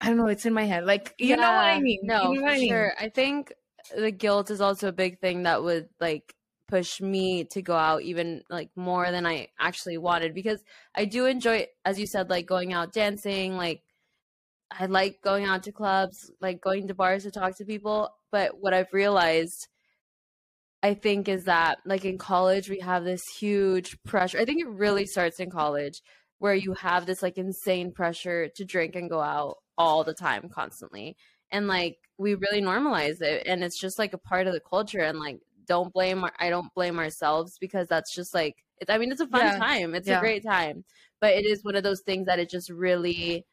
I 0.00 0.08
don't 0.08 0.16
know, 0.18 0.26
it's 0.26 0.46
in 0.46 0.52
my 0.52 0.64
head. 0.64 0.84
Like, 0.84 1.14
you 1.18 1.28
yeah, 1.30 1.36
know 1.36 1.52
what 1.52 1.64
I 1.66 1.80
mean? 1.80 2.00
No, 2.02 2.32
you 2.32 2.40
know 2.40 2.46
for 2.46 2.52
I 2.52 2.58
mean? 2.58 2.68
sure. 2.68 2.92
I 2.98 3.08
think 3.08 3.52
the 3.96 4.10
guilt 4.10 4.50
is 4.50 4.60
also 4.60 4.88
a 4.88 4.92
big 4.92 5.20
thing 5.20 5.44
that 5.44 5.62
would 5.62 5.88
like 6.00 6.34
push 6.74 7.00
me 7.00 7.44
to 7.44 7.62
go 7.62 7.76
out 7.76 8.02
even 8.02 8.42
like 8.50 8.68
more 8.74 9.12
than 9.12 9.24
I 9.24 9.46
actually 9.60 9.96
wanted 9.96 10.34
because 10.34 10.60
I 10.92 11.04
do 11.04 11.26
enjoy, 11.26 11.68
as 11.84 12.00
you 12.00 12.06
said, 12.08 12.30
like 12.30 12.46
going 12.46 12.72
out 12.72 12.92
dancing. 12.92 13.56
Like, 13.56 13.82
I 14.72 14.86
like 14.86 15.20
going 15.22 15.44
out 15.44 15.62
to 15.64 15.72
clubs, 15.72 16.32
like 16.40 16.60
going 16.60 16.88
to 16.88 16.94
bars 16.94 17.22
to 17.22 17.30
talk 17.30 17.56
to 17.58 17.64
people. 17.64 18.10
But 18.32 18.60
what 18.60 18.74
I've 18.74 18.92
realized, 18.92 19.68
I 20.82 20.94
think, 20.94 21.28
is 21.28 21.44
that 21.44 21.78
like 21.86 22.04
in 22.04 22.18
college, 22.18 22.68
we 22.68 22.80
have 22.80 23.04
this 23.04 23.22
huge 23.38 23.96
pressure. 24.02 24.40
I 24.40 24.44
think 24.44 24.60
it 24.60 24.68
really 24.68 25.06
starts 25.06 25.38
in 25.38 25.50
college 25.50 26.02
where 26.40 26.56
you 26.56 26.72
have 26.74 27.06
this 27.06 27.22
like 27.22 27.38
insane 27.38 27.92
pressure 27.92 28.48
to 28.56 28.64
drink 28.64 28.96
and 28.96 29.08
go 29.08 29.20
out 29.20 29.58
all 29.78 30.02
the 30.02 30.14
time 30.14 30.48
constantly 30.48 31.16
and 31.52 31.68
like 31.68 31.98
we 32.18 32.34
really 32.34 32.60
normalize 32.60 33.20
it 33.20 33.44
and 33.46 33.62
it's 33.62 33.78
just 33.78 33.98
like 33.98 34.12
a 34.12 34.18
part 34.18 34.46
of 34.46 34.52
the 34.52 34.60
culture 34.60 35.00
and 35.00 35.18
like 35.18 35.38
don't 35.66 35.92
blame 35.92 36.24
i 36.38 36.50
don't 36.50 36.72
blame 36.74 36.98
ourselves 36.98 37.56
because 37.60 37.86
that's 37.88 38.14
just 38.14 38.34
like 38.34 38.56
it, 38.80 38.90
i 38.90 38.98
mean 38.98 39.10
it's 39.10 39.20
a 39.20 39.26
fun 39.26 39.40
yeah. 39.40 39.58
time 39.58 39.94
it's 39.94 40.08
yeah. 40.08 40.18
a 40.18 40.20
great 40.20 40.44
time 40.44 40.84
but 41.20 41.32
it 41.32 41.44
is 41.46 41.64
one 41.64 41.76
of 41.76 41.82
those 41.82 42.02
things 42.02 42.26
that 42.26 42.38
it 42.38 42.50
just 42.50 42.70
really 42.70 43.44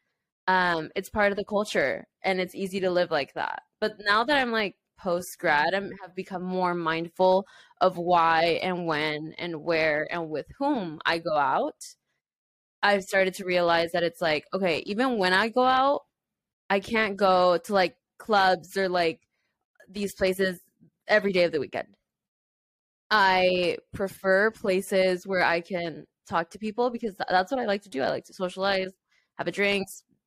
um 0.48 0.90
it's 0.96 1.08
part 1.08 1.30
of 1.30 1.36
the 1.36 1.44
culture 1.44 2.04
and 2.22 2.40
it's 2.40 2.54
easy 2.54 2.80
to 2.80 2.90
live 2.90 3.10
like 3.10 3.32
that 3.34 3.62
but 3.80 3.92
now 4.00 4.24
that 4.24 4.38
i'm 4.38 4.52
like 4.52 4.76
post 4.98 5.38
grad 5.38 5.74
i 5.74 5.80
have 6.00 6.14
become 6.14 6.42
more 6.42 6.74
mindful 6.74 7.46
of 7.80 7.96
why 7.96 8.60
and 8.62 8.86
when 8.86 9.34
and 9.38 9.56
where 9.56 10.06
and 10.10 10.28
with 10.28 10.46
whom 10.58 11.00
i 11.06 11.18
go 11.18 11.36
out 11.36 11.80
i've 12.82 13.02
started 13.02 13.34
to 13.34 13.44
realize 13.44 13.90
that 13.92 14.02
it's 14.02 14.20
like 14.20 14.44
okay 14.52 14.82
even 14.86 15.18
when 15.18 15.32
i 15.32 15.48
go 15.48 15.64
out 15.64 16.02
i 16.70 16.78
can't 16.78 17.16
go 17.16 17.58
to 17.58 17.72
like 17.72 17.96
clubs 18.18 18.76
or 18.76 18.88
like 18.88 19.20
these 19.88 20.14
places 20.14 20.60
every 21.08 21.32
day 21.32 21.44
of 21.44 21.52
the 21.52 21.60
weekend 21.60 21.88
i 23.12 23.76
prefer 23.94 24.50
places 24.50 25.26
where 25.26 25.44
i 25.44 25.60
can 25.60 26.04
talk 26.28 26.50
to 26.50 26.58
people 26.58 26.90
because 26.90 27.14
that's 27.28 27.52
what 27.52 27.60
i 27.60 27.66
like 27.66 27.82
to 27.82 27.88
do 27.88 28.02
i 28.02 28.08
like 28.08 28.24
to 28.24 28.34
socialize 28.34 28.90
have 29.38 29.46
a 29.46 29.52
drink 29.52 29.86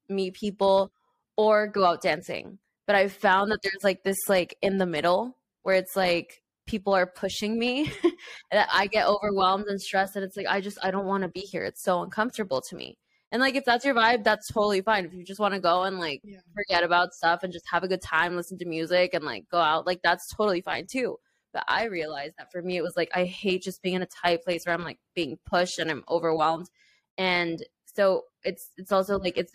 meet 0.10 0.34
people 0.34 0.92
or 1.38 1.68
go 1.68 1.86
out 1.86 2.02
dancing. 2.02 2.60
But 2.88 2.96
I've 2.96 3.14
found 3.14 3.52
that 3.52 3.60
there's 3.64 3.84
like 3.84 4.04
this 4.04 4.18
like 4.30 4.58
in 4.62 4.78
the 4.78 4.86
middle 4.86 5.38
where 5.64 5.76
it's 5.76 5.96
like 5.96 6.42
people 6.68 6.94
are 6.94 7.08
pushing 7.08 7.58
me 7.58 7.92
that 8.52 8.70
I 8.72 8.88
get 8.88 9.08
overwhelmed 9.08 9.66
and 9.68 9.82
stressed 9.82 10.16
and 10.16 10.24
it's 10.24 10.38
like 10.38 10.48
I 10.48 10.62
just 10.62 10.78
I 10.84 10.92
don't 10.92 11.06
want 11.06 11.24
to 11.24 11.30
be 11.30 11.42
here. 11.42 11.64
It's 11.64 11.84
so 11.84 12.04
uncomfortable 12.04 12.62
to 12.70 12.76
me. 12.76 12.98
And 13.32 13.42
like 13.42 13.56
if 13.56 13.66
that's 13.66 13.84
your 13.84 13.96
vibe, 13.96 14.24
that's 14.24 14.52
totally 14.52 14.82
fine. 14.82 15.06
If 15.06 15.14
you 15.14 15.24
just 15.24 15.40
want 15.40 15.56
to 15.56 15.60
go 15.60 15.84
and 15.84 16.00
like 16.00 16.22
yeah. 16.24 16.40
forget 16.54 16.84
about 16.84 17.14
stuff 17.14 17.42
and 17.42 17.52
just 17.52 17.66
have 17.72 17.84
a 17.84 17.88
good 17.88 18.02
time, 18.02 18.36
listen 18.36 18.58
to 18.60 18.66
music 18.66 19.14
and 19.14 19.26
like 19.26 19.46
go 19.50 19.60
out, 19.60 19.88
like 19.88 20.00
that's 20.04 20.34
totally 20.36 20.62
fine 20.62 20.86
too. 20.90 21.18
But 21.56 21.66
I 21.70 21.86
realized 21.86 22.36
that 22.38 22.52
for 22.52 22.62
me 22.62 22.78
it 22.78 22.84
was 22.84 22.98
like 22.98 23.10
I 23.16 23.26
hate 23.26 23.64
just 23.64 23.82
being 23.82 23.96
in 23.96 24.04
a 24.04 24.08
tight 24.08 24.44
place 24.44 24.66
where 24.68 24.76
I'm 24.76 24.84
like 24.84 25.00
being 25.16 25.40
pushed 25.48 25.80
and 25.80 25.90
I'm 25.90 26.04
overwhelmed. 26.10 26.70
And 27.18 27.64
so 27.86 28.26
it's 28.44 28.72
it's 28.78 28.92
also 28.92 29.18
like 29.20 29.38
it's 29.38 29.54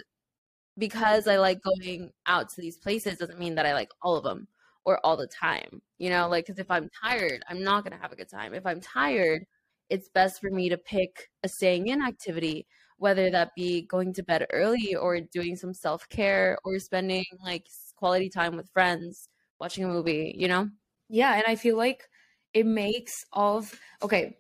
because 0.79 1.29
I 1.29 1.37
like 1.39 1.61
going 1.63 2.13
out 2.27 2.49
to 2.51 2.61
these 2.61 2.79
places 2.79 3.19
doesn't 3.19 3.39
mean 3.39 3.55
that 3.57 3.67
I 3.67 3.75
like 3.75 3.91
all 4.03 4.17
of 4.17 4.25
them 4.25 4.49
or 4.85 4.99
all 5.05 5.17
the 5.17 5.27
time. 5.27 5.83
You 5.99 6.11
know, 6.11 6.29
like, 6.29 6.47
because 6.47 6.59
if 6.59 6.71
I'm 6.71 6.89
tired, 7.03 7.43
I'm 7.49 7.63
not 7.63 7.85
going 7.85 7.95
to 7.97 8.03
have 8.03 8.13
a 8.13 8.17
good 8.17 8.31
time. 8.31 8.55
If 8.55 8.67
I'm 8.67 8.81
tired, 8.81 9.45
it's 9.91 10.09
best 10.09 10.41
for 10.41 10.51
me 10.51 10.69
to 10.71 10.79
pick 10.79 11.31
a 11.45 11.49
staying 11.49 11.89
in 11.89 12.03
activity, 12.03 12.67
whether 12.99 13.31
that 13.31 13.55
be 13.57 13.83
going 13.83 14.15
to 14.15 14.23
bed 14.23 14.47
early 14.53 14.95
or 14.95 15.21
doing 15.21 15.57
some 15.57 15.75
self 15.75 16.09
care 16.09 16.59
or 16.65 16.79
spending 16.79 17.25
like 17.45 17.67
quality 17.97 18.31
time 18.31 18.57
with 18.57 18.71
friends, 18.71 19.29
watching 19.61 19.85
a 19.85 19.89
movie, 19.89 20.35
you 20.39 20.49
know? 20.49 20.69
Yeah. 21.11 21.35
And 21.35 21.45
I 21.47 21.57
feel 21.57 21.77
like 21.77 22.09
it 22.55 22.67
makes 22.67 23.25
all 23.33 23.59
of, 23.59 23.79
okay, 24.03 24.39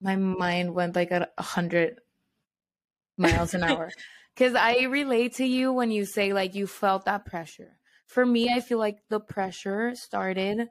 my 0.00 0.16
mind 0.16 0.74
went 0.74 0.96
like 0.96 1.12
at 1.12 1.32
a 1.36 1.42
hundred 1.42 2.00
miles 3.16 3.54
an 3.54 3.62
hour. 3.62 3.90
Because 4.34 4.54
I 4.54 4.84
relate 4.84 5.34
to 5.34 5.44
you 5.44 5.72
when 5.72 5.90
you 5.90 6.06
say 6.06 6.32
like 6.32 6.54
you 6.54 6.66
felt 6.66 7.04
that 7.04 7.26
pressure. 7.26 7.76
For 8.06 8.24
me, 8.24 8.48
I 8.48 8.60
feel 8.60 8.78
like 8.78 8.98
the 9.10 9.20
pressure 9.20 9.94
started, 9.94 10.68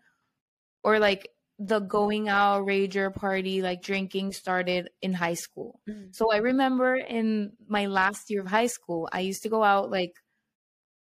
or 0.83 0.97
like 0.97 1.29
the 1.59 1.79
going 1.79 2.29
out 2.29 2.65
rager 2.65 3.13
party, 3.13 3.61
like 3.61 3.83
drinking 3.83 4.31
started 4.31 4.89
in 5.01 5.13
high 5.13 5.35
school. 5.35 5.81
Mm. 5.87 6.15
So 6.15 6.31
I 6.31 6.37
remember 6.37 6.95
in 6.95 7.51
my 7.67 7.85
last 7.85 8.29
year 8.31 8.41
of 8.41 8.47
high 8.47 8.67
school, 8.67 9.09
I 9.11 9.19
used 9.19 9.43
to 9.43 9.49
go 9.49 9.63
out 9.63 9.91
like 9.91 10.15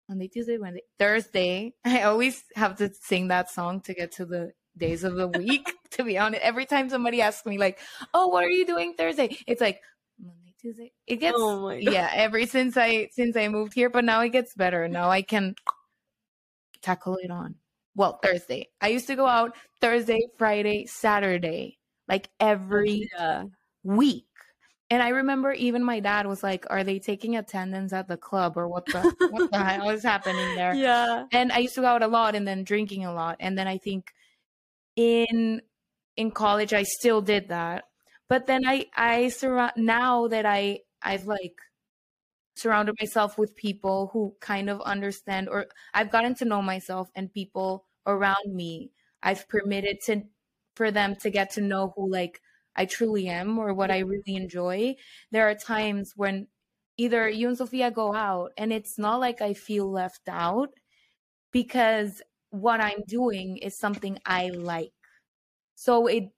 Monday, 0.09 0.29
Tuesday, 0.29 0.59
Wednesday, 0.59 0.83
Thursday. 0.99 1.75
I 1.85 2.03
always 2.03 2.45
have 2.55 2.77
to 2.77 2.93
sing 2.93 3.29
that 3.29 3.51
song 3.51 3.81
to 3.83 3.95
get 3.95 4.13
to 4.13 4.27
the 4.27 4.53
days 4.77 5.05
of 5.05 5.15
the 5.15 5.29
week, 5.29 5.73
to 5.93 6.05
be 6.05 6.19
honest. 6.19 6.43
Every 6.43 6.67
time 6.67 6.91
somebody 6.91 7.23
asks 7.23 7.47
me, 7.47 7.59
like, 7.59 7.79
oh, 8.13 8.29
what 8.29 8.45
are 8.45 8.51
you 8.51 8.67
doing 8.67 8.95
Thursday? 8.95 9.37
It's 9.47 9.61
like 9.61 9.81
Monday, 10.19 10.55
Tuesday. 10.61 10.93
It 11.07 11.17
gets 11.17 11.37
oh 11.39 11.71
yeah, 11.71 12.11
Every 12.13 12.47
since 12.47 12.77
I 12.77 13.09
since 13.13 13.37
I 13.37 13.49
moved 13.49 13.75
here, 13.75 13.91
but 13.91 14.05
now 14.05 14.21
it 14.21 14.31
gets 14.31 14.55
better. 14.55 14.89
Now 14.89 15.11
I 15.11 15.23
can 15.23 15.55
tackle 16.83 17.19
it 17.23 17.31
on. 17.31 17.57
Well, 17.97 18.19
Thursday. 18.23 18.69
I 18.81 18.89
used 18.89 19.07
to 19.07 19.17
go 19.17 19.27
out 19.27 19.57
Thursday, 19.81 20.21
Friday, 20.37 20.87
Saturday, 20.87 21.79
like 22.09 22.29
every 22.41 23.09
yeah. 23.17 23.45
week. 23.85 24.27
And 24.91 25.03
I 25.03 25.09
remember 25.09 25.53
even 25.53 25.83
my 25.83 26.01
dad 26.01 26.27
was 26.27 26.43
like, 26.43 26.67
"Are 26.71 26.85
they 26.85 26.99
taking 26.99 27.37
attendance 27.37 27.93
at 27.93 28.07
the 28.07 28.17
club 28.17 28.57
or 28.57 28.69
what 28.69 28.87
the 28.87 29.15
what 29.31 29.51
the 29.51 29.59
hell 29.65 29.91
is 29.91 30.03
happening 30.03 30.55
there?" 30.55 30.75
Yeah. 30.75 31.27
And 31.33 31.53
I 31.53 31.59
used 31.59 31.75
to 31.77 31.81
go 31.81 31.87
out 31.87 32.03
a 32.03 32.07
lot 32.07 32.35
and 32.35 32.47
then 32.47 32.65
drinking 32.65 33.05
a 33.05 33.13
lot. 33.15 33.37
And 33.41 33.57
then 33.59 33.67
I 33.67 33.79
think 33.79 34.13
in 34.97 35.63
in 36.17 36.31
college 36.31 36.73
I 36.73 36.85
still 36.85 37.21
did 37.21 37.49
that 37.49 37.85
but 38.29 38.47
then 38.47 38.63
i 38.67 38.87
i 38.97 39.29
surround 39.29 39.73
now 39.77 40.29
that 40.29 40.47
i 40.47 40.79
i've 41.03 41.27
like 41.27 41.57
surrounded 42.57 42.95
myself 43.01 43.37
with 43.37 43.57
people 43.57 44.11
who 44.13 44.35
kind 44.41 44.71
of 44.71 44.81
understand 44.83 45.49
or 45.49 45.67
i've 45.93 46.11
gotten 46.11 46.35
to 46.35 46.45
know 46.45 46.63
myself 46.63 47.11
and 47.15 47.33
people 47.33 47.87
around 48.07 48.55
me 48.55 48.91
i've 49.23 49.49
permitted 49.49 49.97
to 50.05 50.23
for 50.77 50.91
them 50.91 51.15
to 51.17 51.31
get 51.31 51.51
to 51.51 51.61
know 51.61 51.93
who 51.97 52.11
like 52.11 52.41
i 52.77 52.85
truly 52.85 53.29
am 53.29 53.59
or 53.59 53.73
what 53.73 53.91
i 53.91 53.99
really 53.99 54.37
enjoy 54.37 54.95
there 55.31 55.49
are 55.49 55.55
times 55.55 56.13
when 56.17 56.47
either 56.97 57.29
you 57.29 57.49
and 57.49 57.59
sophia 57.59 57.91
go 57.91 58.15
out 58.15 58.53
and 58.57 58.73
it's 58.73 58.99
not 58.99 59.21
like 59.21 59.41
i 59.41 59.53
feel 59.53 59.91
left 59.91 60.29
out 60.29 60.71
because 61.53 62.23
what 62.51 62.81
i'm 62.81 63.03
doing 63.07 63.57
is 63.59 63.79
something 63.79 64.19
i 64.27 64.49
like 64.49 64.93
so 65.75 66.07
it 66.07 66.31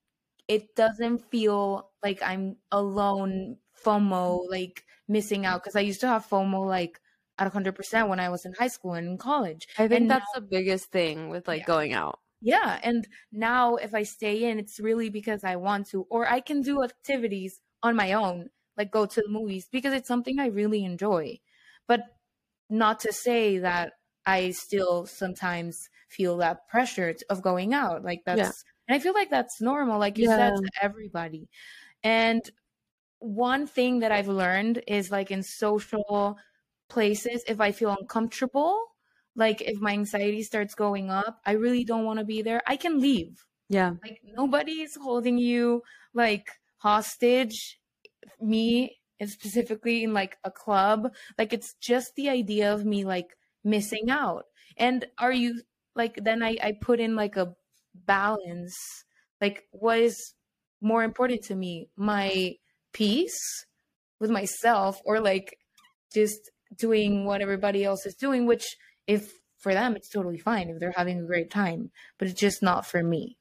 it 0.49 0.75
doesn't 0.77 1.29
feel 1.31 1.91
like 2.03 2.23
I'm 2.23 2.57
alone, 2.71 3.57
FOMO, 3.85 4.49
like 4.49 4.85
missing 5.09 5.45
out. 5.45 5.63
Because 5.63 5.77
I 5.77 5.81
used 5.81 6.01
to 6.01 6.09
have 6.09 6.27
FOMO 6.27 6.67
like 6.67 7.01
at 7.39 7.53
100% 7.53 8.09
when 8.09 8.21
I 8.21 8.29
was 8.29 8.45
in 8.47 8.53
high 8.59 8.69
school 8.69 8.95
and 8.95 9.09
in 9.09 9.19
college. 9.19 9.67
I 9.79 9.89
think 9.89 10.03
and 10.03 10.11
that's 10.11 10.27
now, 10.35 10.41
the 10.41 10.47
biggest 10.47 10.91
thing 10.91 11.29
with 11.29 11.49
like 11.49 11.61
yeah. 11.61 11.67
going 11.67 11.93
out. 11.93 12.21
Yeah. 12.47 12.79
And 12.85 13.09
now 13.33 13.75
if 13.75 13.93
I 13.93 14.05
stay 14.05 14.45
in, 14.49 14.61
it's 14.61 14.79
really 14.79 15.11
because 15.11 15.43
I 15.43 15.57
want 15.57 15.89
to, 15.89 16.07
or 16.09 16.31
I 16.31 16.39
can 16.39 16.63
do 16.63 16.85
activities 16.85 17.61
on 17.83 17.97
my 17.97 18.13
own, 18.13 18.51
like 18.77 18.93
go 18.93 19.05
to 19.05 19.21
the 19.21 19.29
movies 19.29 19.67
because 19.73 19.93
it's 19.93 20.07
something 20.07 20.39
I 20.39 20.47
really 20.47 20.85
enjoy. 20.85 21.41
But 21.89 22.03
not 22.71 23.01
to 23.01 23.13
say 23.13 23.59
that 23.59 23.95
I 24.25 24.53
still 24.53 25.07
sometimes 25.07 25.89
feel 26.09 26.37
that 26.37 26.69
pressure 26.69 27.17
of 27.29 27.43
going 27.43 27.75
out. 27.75 28.05
Like 28.05 28.21
that's 28.25 28.39
yeah. 28.39 28.53
And 28.87 28.95
I 28.95 29.01
feel 29.01 29.15
like 29.15 29.31
that's 29.31 29.61
normal, 29.61 29.99
like 29.99 30.17
you 30.17 30.29
yeah. 30.29 30.37
said 30.37 30.55
to 30.55 30.71
everybody. 30.81 31.49
And 32.05 32.49
one 33.19 33.67
thing 33.67 33.99
that 34.01 34.13
I've 34.13 34.29
learned 34.29 34.85
is 34.87 35.11
like 35.11 35.33
in 35.33 35.43
social 35.43 36.37
places, 36.89 37.43
if 37.49 37.61
I 37.61 37.73
feel 37.73 37.91
uncomfortable, 37.91 38.81
like 39.37 39.61
if 39.61 39.81
my 39.81 39.93
anxiety 39.93 40.43
starts 40.43 40.75
going 40.75 41.11
up, 41.11 41.41
I 41.45 41.53
really 41.53 41.85
don't 41.85 42.05
want 42.05 42.19
to 42.19 42.25
be 42.25 42.43
there, 42.43 42.63
I 42.67 42.77
can 42.77 43.01
leave. 43.01 43.45
Yeah. 43.69 43.93
Like 44.03 44.21
nobody's 44.25 44.97
holding 44.97 45.39
you 45.39 45.83
like 46.15 46.49
hostage. 46.79 47.79
Me 48.41 48.97
specifically 49.25 50.05
in 50.05 50.13
like 50.13 50.37
a 50.45 50.51
club, 50.51 51.13
like 51.39 51.53
it's 51.53 51.75
just 51.81 52.13
the 52.17 52.29
idea 52.29 52.73
of 52.73 52.85
me 52.85 53.05
like 53.05 53.37
missing 53.65 54.11
out. 54.11 54.45
And 54.77 55.07
are 55.19 55.33
you 55.33 55.63
like 55.95 56.19
then 56.23 56.43
I, 56.43 56.57
I 56.63 56.73
put 56.81 57.01
in 57.01 57.17
like 57.17 57.37
a 57.37 57.55
balance 58.05 58.77
like 59.41 59.65
what 59.71 59.99
is 59.99 60.35
more 60.81 61.03
important 61.03 61.43
to 61.45 61.55
me 61.55 61.89
my 61.97 62.53
peace 62.93 63.67
with 64.21 64.31
myself 64.31 64.99
or 65.05 65.21
like 65.21 65.57
just 66.15 66.51
doing 66.79 67.25
what 67.25 67.41
everybody 67.41 67.85
else 67.85 68.05
is 68.07 68.15
doing 68.15 68.47
which 68.47 68.77
if 69.07 69.33
for 69.59 69.73
them 69.73 69.97
it's 69.97 70.09
totally 70.09 70.39
fine 70.39 70.69
if 70.69 70.79
they're 70.79 70.93
having 70.97 71.21
a 71.21 71.27
great 71.27 71.51
time 71.51 71.91
but 72.19 72.29
it's 72.29 72.41
just 72.41 72.63
not 72.63 72.87
for 72.87 73.03
me 73.03 73.37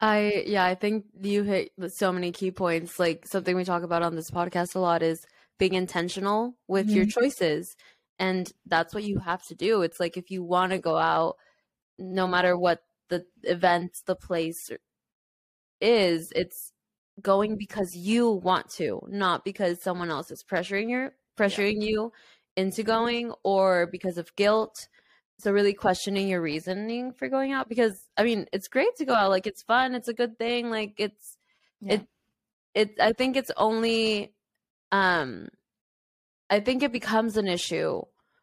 i 0.00 0.44
yeah 0.46 0.64
i 0.64 0.74
think 0.74 1.04
you 1.20 1.42
hit 1.42 1.70
so 1.88 2.12
many 2.12 2.32
key 2.32 2.50
points 2.50 2.98
like 2.98 3.26
something 3.26 3.56
we 3.56 3.64
talk 3.64 3.82
about 3.82 4.02
on 4.02 4.16
this 4.16 4.30
podcast 4.30 4.74
a 4.74 4.78
lot 4.78 5.02
is 5.02 5.26
being 5.58 5.74
intentional 5.74 6.54
with 6.66 6.86
mm-hmm. 6.86 6.96
your 6.96 7.06
choices 7.06 7.76
and 8.18 8.52
that's 8.66 8.94
what 8.94 9.04
you 9.04 9.18
have 9.18 9.44
to 9.46 9.54
do 9.54 9.82
it's 9.82 10.00
like 10.00 10.16
if 10.16 10.30
you 10.30 10.42
want 10.42 10.72
to 10.72 10.78
go 10.78 10.96
out 10.96 11.36
no 11.98 12.26
matter 12.26 12.56
what 12.56 12.82
the 13.08 13.24
event, 13.44 13.98
the 14.06 14.16
place 14.16 14.70
is, 15.80 16.32
it's 16.34 16.72
going 17.20 17.56
because 17.56 17.94
you 17.94 18.30
want 18.30 18.70
to, 18.70 19.00
not 19.08 19.44
because 19.44 19.82
someone 19.82 20.10
else 20.10 20.30
is 20.30 20.42
pressuring 20.42 20.90
you, 20.90 21.10
pressuring 21.38 21.76
yeah. 21.80 21.88
you 21.88 22.12
into 22.56 22.82
going 22.82 23.32
or 23.44 23.86
because 23.86 24.18
of 24.18 24.34
guilt. 24.36 24.88
So 25.42 25.50
really 25.50 25.74
questioning 25.74 26.28
your 26.28 26.40
reasoning 26.40 27.12
for 27.12 27.28
going 27.28 27.50
out 27.52 27.68
because 27.68 28.00
I 28.16 28.22
mean, 28.22 28.46
it's 28.52 28.68
great 28.68 28.94
to 28.98 29.04
go 29.04 29.12
out, 29.12 29.30
like 29.30 29.48
it's 29.48 29.64
fun, 29.64 29.96
it's 29.96 30.06
a 30.06 30.14
good 30.14 30.38
thing, 30.38 30.70
like 30.70 30.94
it's 30.98 31.36
yeah. 31.80 31.94
it 31.94 32.06
it 32.74 32.90
I 33.00 33.12
think 33.12 33.36
it's 33.36 33.50
only 33.56 34.32
um 34.92 35.48
I 36.48 36.60
think 36.60 36.84
it 36.84 36.92
becomes 36.92 37.36
an 37.36 37.48
issue 37.48 38.02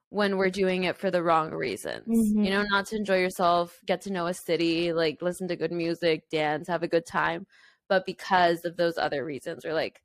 when 0.09 0.35
we're 0.35 0.49
doing 0.49 0.83
it 0.83 0.97
for 0.97 1.09
the 1.09 1.23
wrong 1.23 1.51
reasons. 1.51 2.05
Mm-hmm. 2.05 2.43
You 2.43 2.49
know, 2.49 2.63
not 2.63 2.87
to 2.87 2.97
enjoy 2.97 3.19
yourself, 3.19 3.79
get 3.85 4.01
to 4.01 4.11
know 4.11 4.27
a 4.27 4.33
city, 4.33 4.91
like 4.91 5.21
listen 5.21 5.47
to 5.47 5.55
good 5.55 5.71
music, 5.71 6.29
dance, 6.29 6.67
have 6.67 6.83
a 6.83 6.87
good 6.89 7.05
time, 7.05 7.47
but 7.87 8.05
because 8.05 8.65
of 8.65 8.75
those 8.75 8.97
other 8.97 9.23
reasons 9.23 9.63
or 9.63 9.73
like 9.73 10.01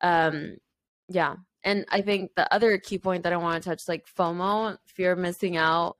um 0.00 0.56
yeah. 1.10 1.34
and 1.62 1.84
I 1.90 2.00
think 2.00 2.30
the 2.36 2.50
other 2.54 2.78
key 2.78 2.98
point 2.98 3.24
that 3.24 3.34
I 3.34 3.36
want 3.36 3.62
to 3.62 3.68
touch, 3.68 3.82
like 3.86 4.06
FOMO, 4.16 4.78
fear 4.86 5.12
of 5.12 5.18
missing 5.18 5.58
out, 5.58 5.96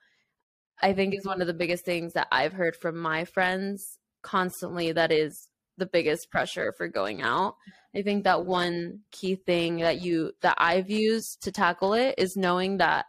I 0.82 0.92
think 0.92 1.14
is 1.14 1.26
one 1.26 1.40
of 1.40 1.46
the 1.46 1.54
biggest 1.54 1.84
things 1.84 2.12
that 2.12 2.28
I've 2.30 2.52
heard 2.52 2.76
from 2.76 2.98
my 2.98 3.24
friends 3.24 3.98
constantly 4.22 4.92
that 4.92 5.12
is 5.12 5.48
the 5.76 5.86
biggest 5.86 6.30
pressure 6.30 6.74
for 6.76 6.88
going 6.88 7.22
out. 7.22 7.56
I 7.96 8.02
think 8.02 8.24
that 8.24 8.44
one 8.44 9.00
key 9.12 9.36
thing 9.36 9.78
that 9.78 10.02
you 10.02 10.32
that 10.42 10.56
I've 10.58 10.90
used 10.90 11.42
to 11.42 11.52
tackle 11.52 11.94
it 11.94 12.16
is 12.18 12.36
knowing 12.36 12.78
that 12.78 13.06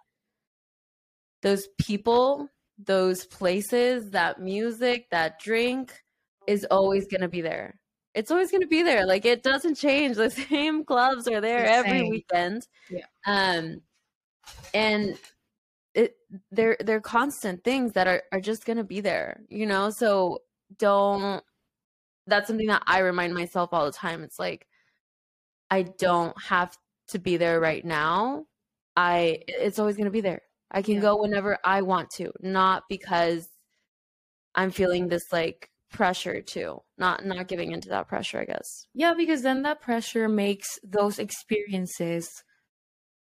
those 1.42 1.68
people, 1.78 2.50
those 2.78 3.26
places, 3.26 4.12
that 4.12 4.40
music, 4.40 5.08
that 5.12 5.40
drink 5.40 5.94
is 6.48 6.66
always 6.70 7.08
going 7.08 7.22
to 7.22 7.28
be 7.28 7.42
there. 7.42 7.80
It's 8.16 8.32
always 8.32 8.52
going 8.52 8.62
to 8.62 8.68
be 8.68 8.84
there. 8.84 9.06
Like 9.06 9.26
it 9.26 9.44
doesn't 9.44 9.76
change. 9.76 10.18
The 10.20 10.30
same 10.30 10.84
clubs 10.84 11.28
are 11.28 11.42
there 11.42 11.64
the 11.64 11.72
every 11.72 12.10
weekend. 12.10 12.64
Yeah. 12.90 13.06
Um 13.26 13.82
and 14.74 15.18
it 16.00 16.16
they're 16.52 16.78
they're 16.80 17.02
constant 17.02 17.64
things 17.64 17.94
that 17.94 18.08
are 18.08 18.24
are 18.32 18.42
just 18.42 18.66
going 18.66 18.78
to 18.78 18.84
be 18.84 19.02
there, 19.02 19.42
you 19.50 19.66
know? 19.66 19.90
So 19.90 20.40
don't 20.78 21.44
that's 22.28 22.48
something 22.48 22.68
that 22.68 22.84
I 22.86 23.00
remind 23.00 23.34
myself 23.34 23.70
all 23.74 23.86
the 23.86 23.92
time. 23.92 24.24
It's 24.24 24.40
like 24.40 24.68
I 25.70 25.84
don't 25.84 26.40
have 26.42 26.76
to 27.10 27.20
be 27.20 27.38
there 27.38 27.60
right 27.60 27.84
now. 27.84 28.46
I 28.96 29.40
it's 29.48 29.80
always 29.80 29.96
going 29.96 30.06
to 30.06 30.12
be 30.12 30.22
there. 30.22 30.42
I 30.72 30.82
can 30.82 30.96
yeah. 30.96 31.02
go 31.02 31.22
whenever 31.22 31.58
I 31.64 31.82
want 31.82 32.12
to, 32.12 32.32
not 32.42 32.84
because 32.90 33.50
I'm 34.56 34.72
feeling 34.72 35.08
this 35.08 35.32
like 35.32 35.70
pressure 35.90 36.42
to 36.42 36.80
not 36.98 37.26
not 37.26 37.48
giving 37.48 37.72
into 37.72 37.90
that 37.90 38.08
pressure 38.08 38.40
i 38.40 38.46
guess 38.46 38.86
yeah 38.94 39.14
because 39.16 39.42
then 39.42 39.64
that 39.64 39.82
pressure 39.82 40.30
makes 40.30 40.78
those 40.84 41.18
experiences 41.18 42.44